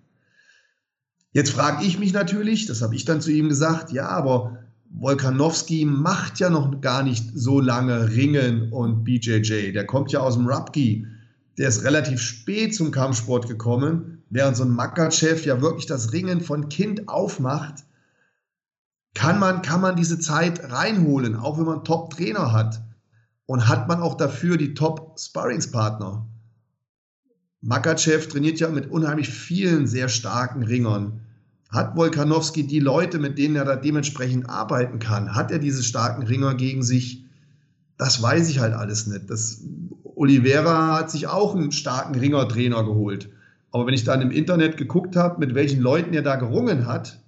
[1.32, 4.58] Jetzt frage ich mich natürlich, das habe ich dann zu ihm gesagt, ja, aber
[4.90, 9.72] Volkanowski macht ja noch gar nicht so lange Ringen und BJJ.
[9.72, 11.06] Der kommt ja aus dem Rugby.
[11.56, 16.40] Der ist relativ spät zum Kampfsport gekommen, während so ein Makachev ja wirklich das Ringen
[16.40, 17.84] von Kind aufmacht.
[19.14, 22.82] Kann man, kann man diese Zeit reinholen, auch wenn man Top-Trainer hat.
[23.44, 26.26] Und hat man auch dafür die Top-Sparringspartner.
[27.60, 31.20] Makachev trainiert ja mit unheimlich vielen sehr starken Ringern.
[31.68, 35.34] Hat Volkanowski die Leute, mit denen er da dementsprechend arbeiten kann?
[35.34, 37.26] Hat er diese starken Ringer gegen sich?
[37.98, 39.28] Das weiß ich halt alles nicht.
[39.28, 39.60] Das,
[40.14, 43.28] Oliveira hat sich auch einen starken Ringertrainer geholt.
[43.72, 47.18] Aber wenn ich dann im Internet geguckt habe, mit welchen Leuten er da gerungen hat,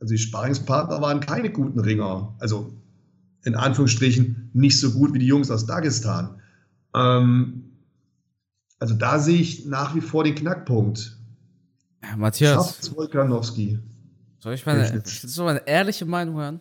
[0.00, 2.34] also die Sparringspartner waren keine guten Ringer.
[2.38, 2.72] Also
[3.44, 6.40] in Anführungsstrichen nicht so gut wie die Jungs aus Dagestan.
[6.94, 7.64] Ähm,
[8.78, 11.18] also da sehe ich nach wie vor den Knackpunkt.
[12.02, 13.78] Ja, Matthias, Schafft Volkanowski.
[14.38, 15.30] soll ich meine, Durchschnitt.
[15.30, 16.60] so eine ehrliche Meinung hören?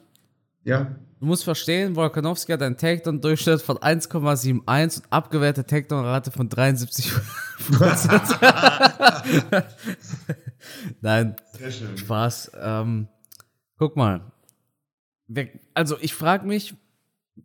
[0.65, 7.11] Ja, Du musst verstehen, Volkanowski hat einen Takedown-Durchschnitt von 1,71 und abgewehrte Takedown-Rate von 73%
[11.01, 11.97] Nein, sehr schön.
[11.97, 12.51] Spaß.
[12.61, 13.09] Ähm,
[13.77, 14.31] guck mal.
[15.73, 16.75] Also ich frage mich,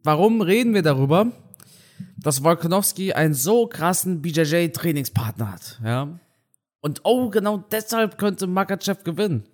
[0.05, 1.33] warum reden wir darüber,
[2.16, 6.20] dass Volkanowski einen so krassen BJJ-Trainingspartner hat, ja?
[6.81, 9.49] Und oh, genau deshalb könnte Makachev gewinnen.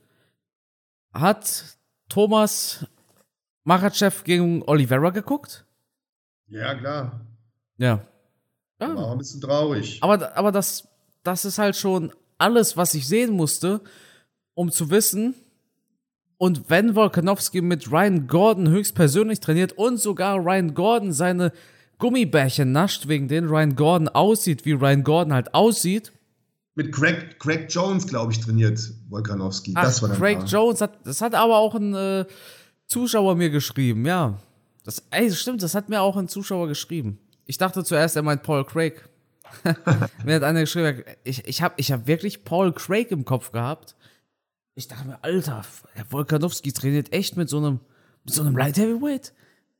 [1.14, 2.87] Hat Thomas
[3.65, 5.65] Makachev gegen Oliveira geguckt?
[6.49, 7.21] Ja, klar.
[7.79, 8.07] Ja.
[8.79, 8.95] War ja.
[8.95, 9.99] auch ein bisschen traurig.
[10.03, 10.89] Aber, aber das,
[11.23, 13.81] das ist halt schon alles, was ich sehen musste,
[14.55, 15.35] um zu wissen,
[16.41, 21.53] und wenn Volkanowski mit Ryan Gordon höchstpersönlich trainiert und sogar Ryan Gordon seine
[21.99, 26.13] Gummibärchen nascht, wegen denen Ryan Gordon aussieht, wie Ryan Gordon halt aussieht.
[26.77, 28.81] Mit Craig, Craig Jones, glaube ich, trainiert
[29.11, 29.75] Volkanowski.
[29.77, 30.39] Ach, das war Craig.
[30.47, 32.25] Jones hat, das hat aber auch ein äh,
[32.91, 34.36] Zuschauer mir geschrieben, ja.
[34.84, 37.20] Das, ey, stimmt, das hat mir auch ein Zuschauer geschrieben.
[37.47, 39.09] Ich dachte zuerst, er meint Paul Craig.
[40.24, 43.95] mir hat einer geschrieben, ich, ich habe ich hab wirklich Paul Craig im Kopf gehabt.
[44.74, 47.78] Ich dachte mir, Alter, Herr Volkanowski trainiert echt mit so einem,
[48.24, 49.34] mit so einem Light Heavyweight.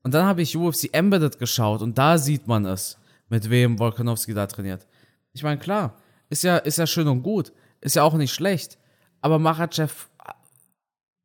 [0.04, 2.96] Und dann habe ich UFC Embedded geschaut und da sieht man es,
[3.28, 4.86] mit wem Volkanowski da trainiert.
[5.32, 5.96] Ich meine, klar,
[6.28, 8.78] ist ja, ist ja schön und gut, ist ja auch nicht schlecht.
[9.20, 10.08] Aber Machachev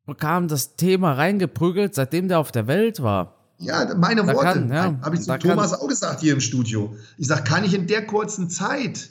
[0.06, 3.34] bekam das Thema reingeprügelt, seitdem der auf der Welt war.
[3.58, 4.66] Ja, meine Da Worte.
[4.70, 6.94] ja, Habe ich zu da kann- Thomas auch gesagt hier im Studio.
[7.18, 9.10] Ich sage, kann ich in der kurzen Zeit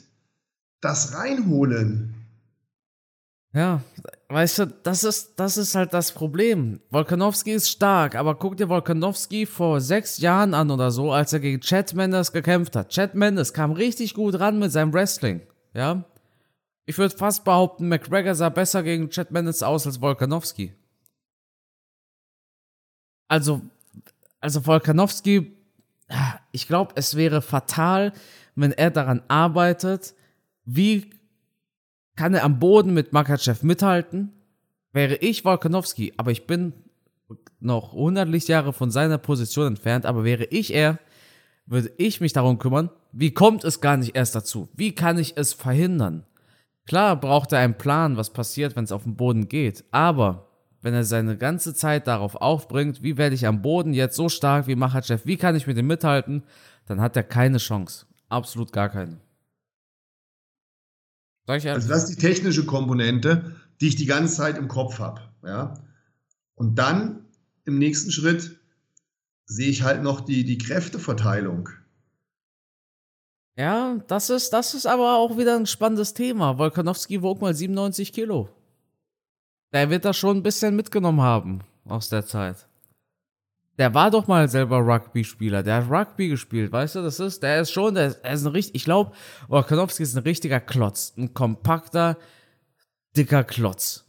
[0.80, 2.14] das reinholen?
[3.52, 3.80] Ja,
[4.28, 6.80] weißt du, das ist, das ist halt das Problem.
[6.90, 11.40] Volkanowski ist stark, aber guck dir Volkanowski vor sechs Jahren an oder so, als er
[11.40, 12.90] gegen Chad Mendes gekämpft hat.
[12.90, 15.40] Chad Mendes kam richtig gut ran mit seinem Wrestling,
[15.74, 16.04] ja.
[16.84, 20.72] Ich würde fast behaupten, McGregor sah besser gegen Chad Mendes aus als Volkanowski.
[23.28, 23.62] Also,
[24.40, 25.52] also Volkanowski,
[26.52, 28.12] ich glaube, es wäre fatal,
[28.54, 30.14] wenn er daran arbeitet,
[30.64, 31.10] wie
[32.14, 34.32] kann er am Boden mit Makachev mithalten?
[34.92, 36.72] Wäre ich Volkanowski, aber ich bin
[37.60, 40.98] noch 100 Lichtjahre von seiner Position entfernt, aber wäre ich er,
[41.66, 44.68] würde ich mich darum kümmern, wie kommt es gar nicht erst dazu?
[44.74, 46.24] Wie kann ich es verhindern?
[46.86, 50.45] Klar braucht er einen Plan, was passiert, wenn es auf den Boden geht, aber
[50.86, 54.68] wenn er seine ganze Zeit darauf aufbringt, wie werde ich am Boden jetzt so stark
[54.68, 56.44] wie Machachev, wie kann ich mit ihm mithalten,
[56.86, 58.06] dann hat er keine Chance.
[58.28, 59.18] Absolut gar keine.
[61.48, 65.22] Also das ist die technische Komponente, die ich die ganze Zeit im Kopf habe.
[65.44, 65.74] Ja?
[66.54, 67.24] Und dann
[67.64, 68.60] im nächsten Schritt
[69.44, 71.68] sehe ich halt noch die, die Kräfteverteilung.
[73.56, 76.58] Ja, das ist, das ist aber auch wieder ein spannendes Thema.
[76.58, 78.50] Volkanowski wog mal 97 Kilo.
[79.72, 82.66] Der wird das schon ein bisschen mitgenommen haben aus der Zeit.
[83.78, 85.62] Der war doch mal selber Rugby-Spieler.
[85.62, 88.44] Der hat Rugby gespielt, weißt du, das ist, der ist schon, der ist, der ist
[88.44, 89.12] ein richtig, ich glaube,
[89.48, 91.12] Volkanowski ist ein richtiger Klotz.
[91.16, 92.16] Ein kompakter,
[93.16, 94.06] dicker Klotz.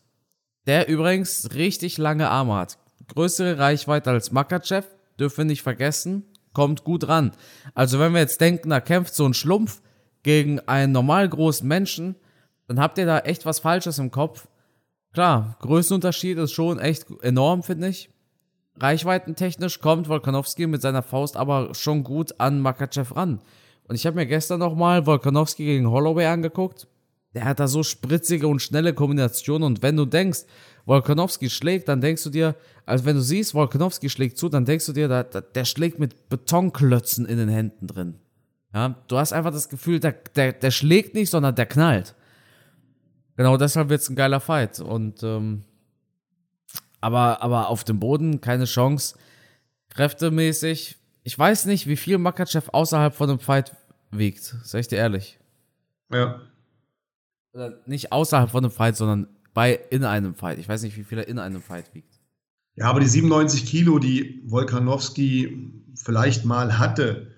[0.68, 2.78] Der übrigens richtig lange Arme hat.
[3.14, 4.88] Größere Reichweite als Makachev,
[5.20, 7.32] dürfen wir nicht vergessen, kommt gut ran.
[7.74, 9.82] Also wenn wir jetzt denken, da kämpft so ein Schlumpf
[10.24, 12.16] gegen einen normal großen Menschen,
[12.68, 14.48] dann habt ihr da echt was Falsches im Kopf.
[15.18, 18.12] Klar, Größenunterschied ist schon echt enorm, finde ich.
[18.80, 23.42] Reichweitentechnisch kommt Volkanowski mit seiner Faust aber schon gut an Makachev ran.
[23.88, 26.86] Und ich habe mir gestern nochmal Volkanowski gegen Holloway angeguckt.
[27.34, 29.64] Der hat da so spritzige und schnelle Kombinationen.
[29.64, 30.42] Und wenn du denkst,
[30.86, 32.54] Volkanowski schlägt, dann denkst du dir,
[32.86, 35.98] also wenn du siehst, Volkanowski schlägt zu, dann denkst du dir, da, da, der schlägt
[35.98, 38.20] mit Betonklötzen in den Händen drin.
[38.72, 42.14] Ja, du hast einfach das Gefühl, der, der, der schlägt nicht, sondern der knallt.
[43.38, 44.80] Genau deshalb wird es ein geiler Fight.
[44.80, 45.64] Und ähm,
[47.00, 49.18] aber, aber auf dem Boden keine Chance.
[49.90, 50.98] Kräftemäßig.
[51.24, 53.76] Ich weiß nicht, wie viel Makachev außerhalb von einem Fight
[54.12, 54.56] wiegt.
[54.64, 55.40] Sag ich dir ehrlich.
[56.12, 56.42] Ja.
[57.54, 60.58] Oder nicht außerhalb von einem Fight, sondern bei in einem Fight.
[60.58, 62.20] Ich weiß nicht, wie viel er in einem Fight wiegt.
[62.76, 67.32] Ja, aber die 97 Kilo, die Volkanowski vielleicht mal hatte,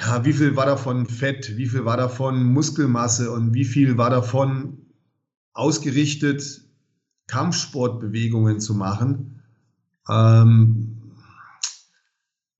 [0.00, 4.08] ja, wie viel war davon Fett, wie viel war davon Muskelmasse und wie viel war
[4.08, 4.86] davon
[5.52, 6.62] ausgerichtet,
[7.26, 9.42] Kampfsportbewegungen zu machen?
[10.08, 11.12] Ähm,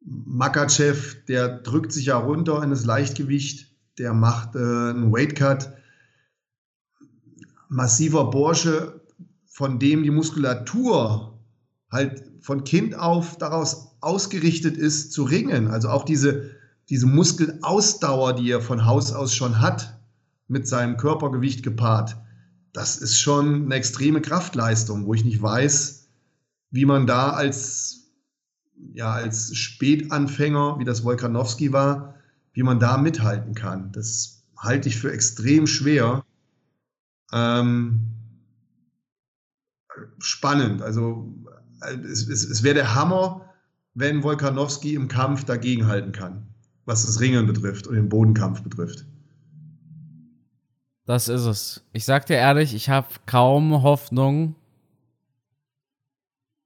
[0.03, 5.73] Makachev, der drückt sich ja runter in das Leichtgewicht, der macht äh, einen Weightcut.
[7.69, 9.01] Massiver Bursche,
[9.47, 11.39] von dem die Muskulatur
[11.91, 15.69] halt von Kind auf daraus ausgerichtet ist zu ringen.
[15.69, 16.51] Also auch diese,
[16.91, 19.99] diese Muskelausdauer, die er von Haus aus schon hat,
[20.49, 22.17] mit seinem Körpergewicht gepaart,
[22.73, 26.09] das ist schon eine extreme Kraftleistung, wo ich nicht weiß,
[26.71, 28.13] wie man da als,
[28.93, 32.17] ja, als Spätanfänger, wie das Wolkanowski war,
[32.53, 33.93] wie man da mithalten kann.
[33.93, 36.25] Das halte ich für extrem schwer.
[37.33, 38.11] Ähm,
[40.19, 40.83] spannend.
[40.83, 41.33] Also
[42.05, 43.49] es, es, es wäre der Hammer,
[43.95, 46.50] wenn Wolkanowski im Kampf dagegenhalten kann,
[46.91, 49.07] was das Ringen betrifft und den Bodenkampf betrifft.
[51.07, 51.85] Das ist es.
[51.93, 54.57] Ich sag dir ehrlich, ich habe kaum Hoffnung.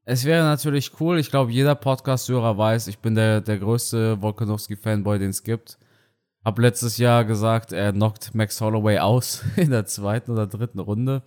[0.06, 1.18] Es wäre natürlich cool.
[1.18, 5.78] Ich glaube, jeder Podcast-Hörer weiß, ich bin der, der größte Volkanowski-Fanboy, den es gibt.
[6.42, 11.22] Hab letztes Jahr gesagt, er knockt Max Holloway aus in der zweiten oder dritten Runde.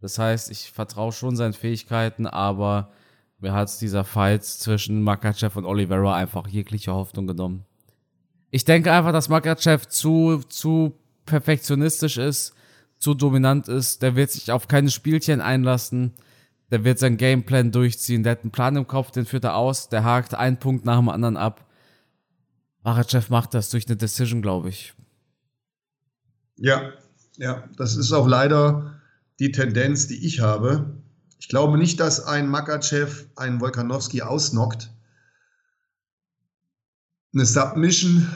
[0.00, 2.92] Das heißt, ich vertraue schon seinen Fähigkeiten, aber
[3.38, 7.64] mir hat dieser Fight zwischen Makachev und Oliveira einfach jegliche Hoffnung genommen.
[8.50, 10.94] Ich denke einfach, dass Makachev zu, zu
[11.24, 12.54] perfektionistisch ist,
[12.98, 14.02] zu dominant ist.
[14.02, 16.12] Der wird sich auf keine Spielchen einlassen.
[16.70, 18.22] Der wird sein Gameplan durchziehen.
[18.22, 19.88] Der hat einen Plan im Kopf, den führt er aus.
[19.88, 21.66] Der hakt einen Punkt nach dem anderen ab.
[22.82, 24.94] Makachev macht das durch eine Decision, glaube ich.
[26.56, 26.92] Ja,
[27.36, 29.00] ja, das ist auch leider
[29.38, 30.94] die Tendenz, die ich habe.
[31.38, 34.90] Ich glaube nicht, dass ein Makachev einen Volkanowski ausnockt.
[37.32, 38.28] Eine Submission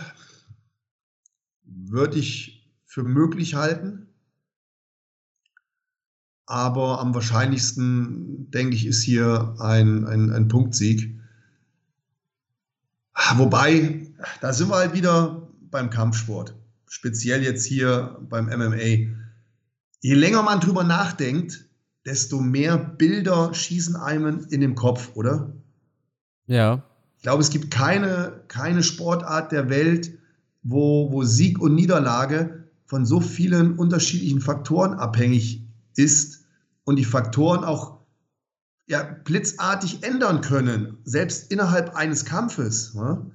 [1.65, 4.07] würde ich für möglich halten.
[6.47, 11.19] Aber am wahrscheinlichsten, denke ich, ist hier ein, ein, ein Punktsieg.
[13.37, 16.55] Wobei, da sind wir halt wieder beim Kampfsport.
[16.87, 19.11] Speziell jetzt hier beim MMA.
[20.01, 21.67] Je länger man drüber nachdenkt,
[22.05, 25.53] desto mehr Bilder schießen einem in den Kopf, oder?
[26.47, 26.85] Ja.
[27.25, 30.19] Ich glaube, es gibt keine, keine Sportart der Welt,
[30.63, 35.67] wo, wo Sieg und Niederlage von so vielen unterschiedlichen Faktoren abhängig
[35.97, 36.45] ist
[36.85, 38.01] und die Faktoren auch
[38.87, 42.93] ja, blitzartig ändern können, selbst innerhalb eines Kampfes.
[42.93, 43.31] Ne?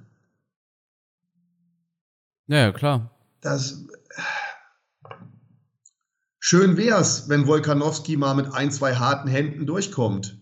[2.46, 3.10] Ja, klar.
[3.40, 3.86] Das,
[6.38, 10.40] Schön wäre es, wenn Wolkanowski mal mit ein, zwei harten Händen durchkommt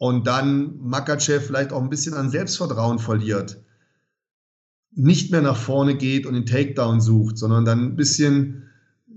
[0.00, 3.60] und dann Makachev vielleicht auch ein bisschen an Selbstvertrauen verliert.
[4.92, 8.64] Nicht mehr nach vorne geht und den Takedown sucht, sondern dann ein bisschen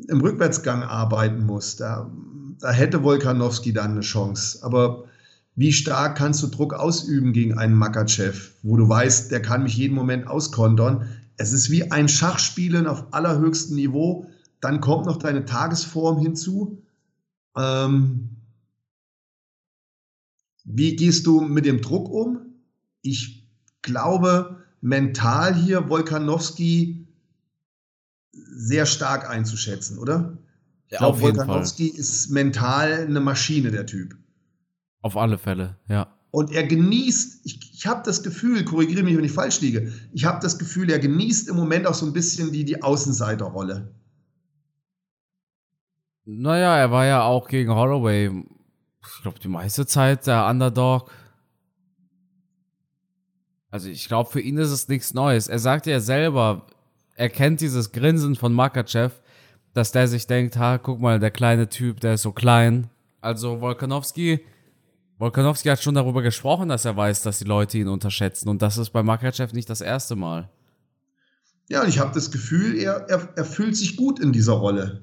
[0.08, 1.78] im Rückwärtsgang arbeiten muss.
[1.78, 2.12] Da,
[2.60, 4.60] da hätte Wolkanowski dann eine Chance.
[4.62, 5.06] Aber
[5.56, 9.78] wie stark kannst du Druck ausüben gegen einen Makachev, wo du weißt, der kann mich
[9.78, 11.08] jeden Moment auskontern?
[11.38, 14.28] Es ist wie ein Schachspielen auf allerhöchstem Niveau
[14.64, 16.82] dann kommt noch deine Tagesform hinzu.
[17.58, 18.30] Ähm,
[20.64, 22.40] wie gehst du mit dem Druck um?
[23.02, 23.48] Ich
[23.82, 27.08] glaube, mental hier Wolkanowski
[28.32, 30.38] sehr stark einzuschätzen, oder?
[30.88, 34.16] Ich glaube, Wolkanowski ist mental eine Maschine, der Typ.
[35.02, 36.16] Auf alle Fälle, ja.
[36.32, 40.26] Und er genießt, ich, ich habe das Gefühl, korrigiere mich, wenn ich falsch liege, ich
[40.26, 43.94] habe das Gefühl, er genießt im Moment auch so ein bisschen die, die Außenseiterrolle.
[46.26, 48.32] Naja, er war ja auch gegen Holloway,
[49.06, 51.12] ich glaube, die meiste Zeit der Underdog.
[53.70, 55.48] Also ich glaube, für ihn ist es nichts Neues.
[55.48, 56.68] Er sagte ja selber,
[57.16, 59.16] er kennt dieses Grinsen von Makachev,
[59.74, 62.90] dass der sich denkt, ha, guck mal, der kleine Typ, der ist so klein.
[63.22, 64.42] Also Volkanovski,
[65.18, 68.50] Volkanovski hat schon darüber gesprochen, dass er weiß, dass die Leute ihn unterschätzen.
[68.50, 70.50] Und das ist bei Makachev nicht das erste Mal.
[71.70, 75.02] Ja, und ich habe das Gefühl, er, er, er fühlt sich gut in dieser Rolle.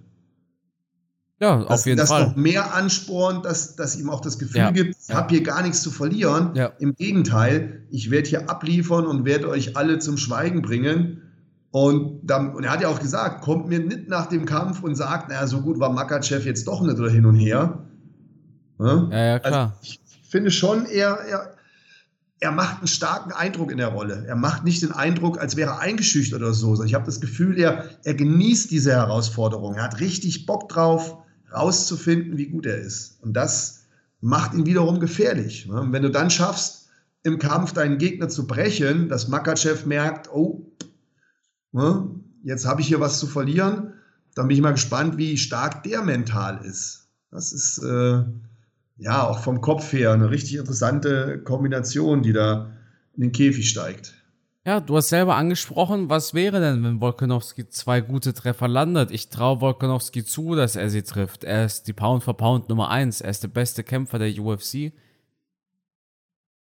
[1.41, 2.29] Ja, dass, auf jeden dass Fall.
[2.29, 5.15] noch mehr anspornt, dass, dass ihm auch das Gefühl Ja, gibt, ich ja.
[5.15, 6.51] habe hier gar nichts zu verlieren.
[6.55, 6.73] Ja.
[6.79, 11.23] Im Gegenteil, ich werde hier abliefern und werde euch alle zum Schweigen bringen.
[11.71, 14.97] Und, dann, und er hat ja auch gesagt, kommt mir nicht nach dem Kampf und
[14.97, 17.79] sagt, naja, so gut war Makachev jetzt doch nicht oder hin und her.
[18.79, 19.09] Ja?
[19.11, 19.77] Ja, ja, klar.
[19.79, 21.55] Also ich finde schon, er, er,
[22.41, 24.25] er macht einen starken Eindruck in der Rolle.
[24.27, 26.69] Er macht nicht den Eindruck, als wäre er eingeschüchtert oder so.
[26.75, 29.77] sondern Ich habe das Gefühl, er, er genießt diese Herausforderung.
[29.77, 31.17] Er hat richtig Bock drauf,
[31.53, 33.23] rauszufinden, wie gut er ist.
[33.23, 33.87] Und das
[34.21, 35.67] macht ihn wiederum gefährlich.
[35.67, 35.81] ne?
[35.81, 36.89] Und wenn du dann schaffst,
[37.23, 40.67] im Kampf deinen Gegner zu brechen, dass Makachev merkt, oh,
[41.73, 42.11] ne,
[42.45, 43.95] jetzt habe ich hier was zu verlieren,
[44.35, 47.09] dann bin ich mal gespannt, wie stark der mental ist.
[47.31, 48.25] Das ist äh,
[48.97, 52.73] ja auch vom Kopf her eine richtig interessante Kombination, die da
[53.17, 54.15] in den Käfig steigt.
[54.67, 59.11] Ja, du hast selber angesprochen, was wäre denn, wenn Volkanovski zwei gute Treffer landet?
[59.11, 61.45] Ich traue Volkanovski zu, dass er sie trifft.
[61.45, 63.23] Er ist die Pound for Pound Nummer eins.
[63.23, 64.93] Er ist der beste Kämpfer der UFC.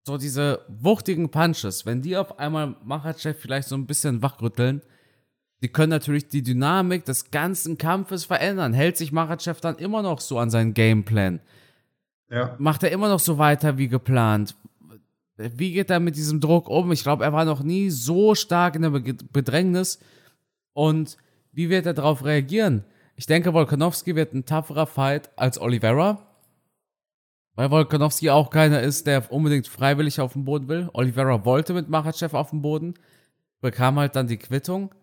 [0.06, 4.82] So diese wuchtigen Punches, wenn die auf einmal Machachev vielleicht so ein bisschen wachrütteln,
[5.64, 8.74] die können natürlich die Dynamik des ganzen Kampfes verändern.
[8.74, 11.40] Hält sich Machachev dann immer noch so an seinen Gameplan?
[12.30, 12.56] Ja.
[12.60, 14.56] macht er immer noch so weiter wie geplant?
[15.56, 16.92] Wie geht er mit diesem Druck um?
[16.92, 20.00] Ich glaube, er war noch nie so stark in der Be Bedrängnis.
[20.74, 21.18] Und
[21.52, 22.84] wie wird er darauf reagieren?
[23.16, 26.28] Ich denke, Volkanovski wird ein tougherer Fight als Oliveira.
[27.56, 30.90] Weil Volkanovski auch keiner ist, der unbedingt freiwillig auf den Boden will.
[30.94, 32.94] Oliveira wollte mit Machachev auf den Boden,
[33.60, 34.94] bekam halt dann die Quittung.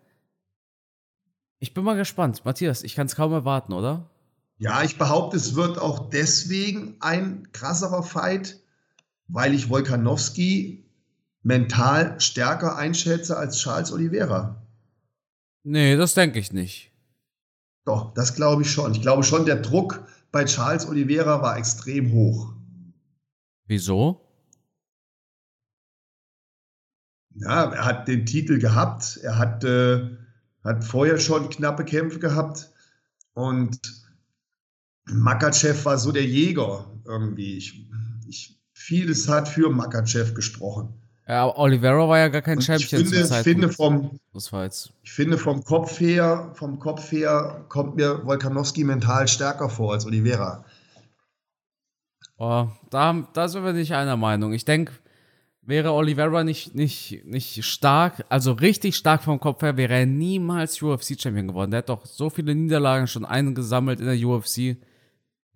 [1.59, 2.43] Ich bin mal gespannt.
[2.45, 4.09] Matthias, ich kann es kaum erwarten, oder?
[4.57, 8.58] Ja, ich behaupte, es wird auch deswegen ein krasserer Fight,
[9.29, 10.83] weil ich Volkanowski
[11.41, 14.61] mental stärker einschätze als Charles Oliveira.
[15.63, 16.91] Nee, das denke ich nicht.
[17.85, 18.91] Doch, das glaube ich schon.
[18.91, 22.53] Ich glaube schon, der Druck bei Charles Oliveira war extrem hoch.
[23.65, 24.25] Wieso?
[27.35, 29.17] Ja, er hat den Titel gehabt.
[29.23, 30.17] Er hat, äh,
[30.63, 32.71] hat vorher schon knappe Kämpfe gehabt.
[33.33, 33.79] Und
[35.05, 37.57] Makachev war so der Jäger irgendwie.
[37.57, 37.89] Ich,
[38.27, 38.58] ich,
[38.89, 40.89] vieles hat für Makachev gesprochen.
[41.27, 44.47] Ja, Oliveira war ja gar kein Und ich Champion finde, zur Zeit finde vom, des
[44.47, 44.91] Fights.
[45.03, 50.07] ich finde vom Kopf her, vom Kopf her kommt mir Volkanowski mental stärker vor als
[50.07, 50.65] Oliveira.
[52.39, 54.53] Oh, da, da sind wir nicht einer Meinung.
[54.53, 54.93] Ich denke,
[55.61, 60.81] wäre Oliveira nicht, nicht, nicht stark, also richtig stark vom Kopf her, wäre er niemals
[60.81, 61.69] UFC-Champion geworden.
[61.69, 64.77] Der hat doch so viele Niederlagen schon eingesammelt in der UFC.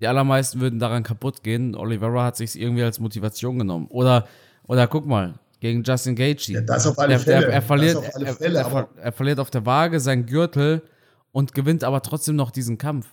[0.02, 1.76] Die allermeisten würden daran kaputt gehen.
[1.76, 3.88] Oliveira hat sich irgendwie als Motivation genommen.
[3.90, 4.28] Oder,
[4.68, 6.56] oder guck mal, gegen Justin Gaethje.
[6.56, 7.48] Ja, das auf alle Fälle.
[7.48, 10.82] er, verliert, auf alle er, Fälle, er, aber er verliert auf der Waage seinen Gürtel
[11.32, 13.08] und gewinnt aber trotzdem noch diesen Kampf.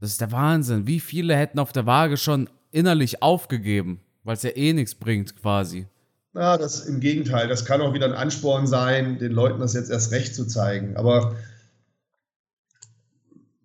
[0.00, 0.86] Das ist der Wahnsinn.
[0.86, 5.36] Wie viele hätten auf der Waage schon innerlich aufgegeben, weil es ja eh nichts bringt,
[5.40, 5.86] quasi.
[6.34, 7.48] Ja, das im Gegenteil.
[7.48, 10.96] Das kann auch wieder ein Ansporn sein, den Leuten das jetzt erst recht zu zeigen.
[10.96, 11.36] Aber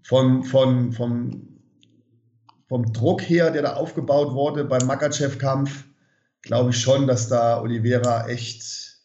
[0.03, 1.50] von, von, vom,
[2.71, 5.83] vom Druck her, der da aufgebaut wurde beim Makachev-Kampf,
[6.41, 9.01] glaube ich schon, dass da Oliveira echt,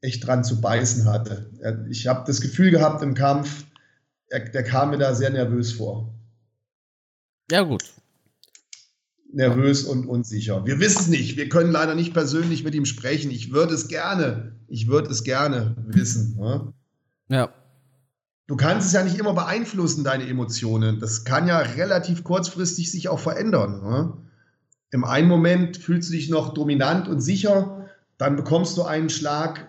[0.00, 1.48] echt dran zu beißen hatte.
[1.88, 3.66] Ich habe das Gefühl gehabt im Kampf,
[4.30, 6.12] er, der kam mir da sehr nervös vor.
[7.52, 7.84] Ja, gut.
[9.32, 10.66] nervös und unsicher.
[10.66, 11.36] Wir wissen es nicht.
[11.36, 13.30] Wir können leider nicht persönlich mit ihm sprechen.
[13.30, 16.36] Ich würde es gerne, ich würde es gerne wissen.
[16.36, 16.72] Ne?
[17.28, 17.52] Ja.
[18.46, 21.00] Du kannst es ja nicht immer beeinflussen, deine Emotionen.
[21.00, 23.80] Das kann ja relativ kurzfristig sich auch verändern.
[23.82, 24.12] Ne?
[24.90, 27.88] Im einen Moment fühlst du dich noch dominant und sicher,
[28.18, 29.68] dann bekommst du einen Schlag,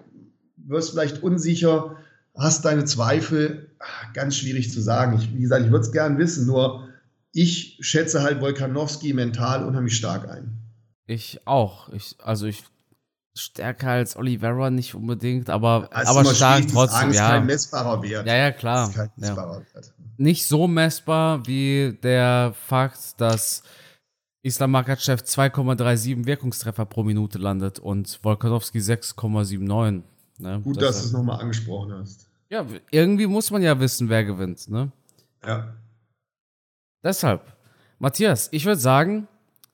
[0.58, 1.98] wirst vielleicht unsicher,
[2.38, 3.70] hast deine Zweifel.
[4.14, 5.18] Ganz schwierig zu sagen.
[5.18, 6.90] Ich, wie gesagt, ich würde es gern wissen, nur
[7.32, 10.58] ich schätze halt Volkanowski mental unheimlich stark ein.
[11.06, 11.90] Ich auch.
[11.90, 12.64] Ich, also ich
[13.36, 17.30] stärker als Oliveira nicht unbedingt, aber, ist aber stark sagen, trotzdem, ist ja.
[17.30, 18.26] kein messbarer Wert.
[18.26, 18.92] Ja, ja, klar.
[19.18, 19.62] Ja.
[20.18, 23.64] Nicht so messbar wie der Fakt, dass
[24.42, 30.04] Islam Makachev 2,37 Wirkungstreffer pro Minute landet und Volkanovski 6,79.
[30.38, 30.62] Ne?
[30.62, 32.30] Gut, Das- dass du es nochmal angesprochen hast.
[32.50, 34.92] Ja, irgendwie muss man ja wissen, wer gewinnt, ne?
[35.46, 35.74] Ja.
[37.04, 37.42] Deshalb,
[38.00, 39.28] Matthias, ich würde sagen,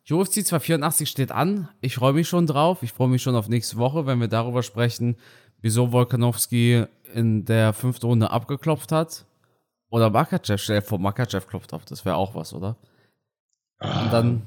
[0.09, 1.69] UFC 284 steht an.
[1.79, 2.81] Ich freue mich schon drauf.
[2.83, 5.15] Ich freue mich schon auf nächste Woche, wenn wir darüber sprechen,
[5.61, 9.25] wieso Volkanovski in der fünften Runde abgeklopft hat.
[9.89, 12.77] Oder Makachev, stell dir vor, Makachev klopft auf, das wäre auch was, oder?
[13.79, 14.41] Und dann.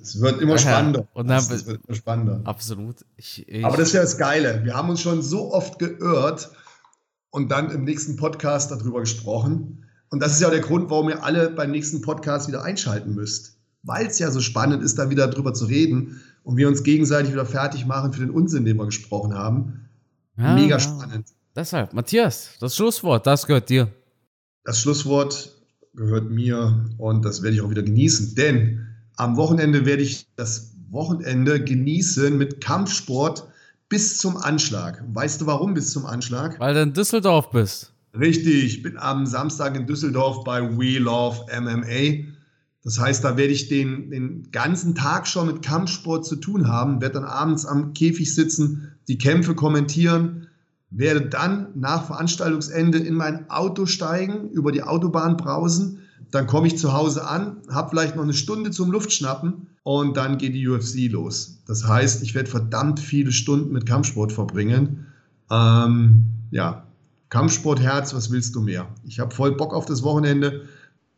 [0.00, 1.08] Es wird immer spannender.
[1.14, 2.40] und dann- es wird immer spannender.
[2.44, 3.04] Absolut.
[3.16, 4.64] Ich, ich, Aber das ist ja das Geile.
[4.64, 6.50] Wir haben uns schon so oft geirrt
[7.30, 9.86] und dann im nächsten Podcast darüber gesprochen.
[10.10, 13.59] Und das ist ja der Grund, warum ihr alle beim nächsten Podcast wieder einschalten müsst.
[13.82, 17.32] Weil es ja so spannend ist, da wieder drüber zu reden und wir uns gegenseitig
[17.32, 19.88] wieder fertig machen für den Unsinn, den wir gesprochen haben.
[20.36, 20.80] Ja, Mega ja.
[20.80, 21.28] spannend.
[21.56, 23.88] Deshalb, Matthias, das Schlusswort, das gehört dir.
[24.64, 25.56] Das Schlusswort
[25.94, 30.72] gehört mir und das werde ich auch wieder genießen, denn am Wochenende werde ich das
[30.90, 33.48] Wochenende genießen mit Kampfsport
[33.88, 35.02] bis zum Anschlag.
[35.12, 36.58] Weißt du warum bis zum Anschlag?
[36.60, 37.92] Weil du in Düsseldorf bist.
[38.18, 42.26] Richtig, ich bin am Samstag in Düsseldorf bei We Love MMA.
[42.82, 47.00] Das heißt, da werde ich den, den ganzen Tag schon mit Kampfsport zu tun haben,
[47.00, 50.46] werde dann abends am Käfig sitzen, die Kämpfe kommentieren,
[50.90, 55.98] werde dann nach Veranstaltungsende in mein Auto steigen, über die Autobahn brausen,
[56.30, 60.38] dann komme ich zu Hause an, habe vielleicht noch eine Stunde zum Luftschnappen und dann
[60.38, 61.58] geht die UFC los.
[61.66, 65.06] Das heißt, ich werde verdammt viele Stunden mit Kampfsport verbringen.
[65.50, 66.86] Ähm, ja,
[67.28, 68.88] Kampfsportherz, was willst du mehr?
[69.04, 70.62] Ich habe voll Bock auf das Wochenende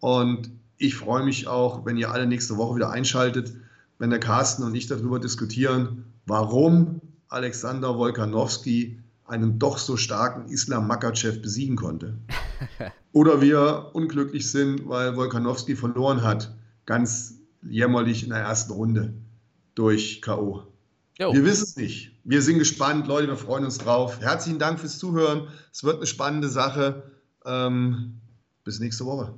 [0.01, 0.51] und
[0.83, 3.55] ich freue mich auch, wenn ihr alle nächste Woche wieder einschaltet,
[3.99, 10.89] wenn der Carsten und ich darüber diskutieren, warum Alexander Wolkanowski einen doch so starken Islam
[10.89, 12.18] Makachev besiegen konnte.
[13.12, 16.53] Oder wir unglücklich sind, weil Wolkanowski verloren hat,
[16.85, 19.14] ganz jämmerlich in der ersten Runde
[19.76, 20.64] durch K.O.
[21.16, 22.11] Wir wissen es nicht.
[22.24, 24.20] Wir sind gespannt, Leute, wir freuen uns drauf.
[24.20, 25.47] Herzlichen Dank fürs Zuhören.
[25.72, 27.05] Es wird eine spannende Sache.
[27.45, 28.20] Ähm,
[28.64, 29.35] bis nächste Woche.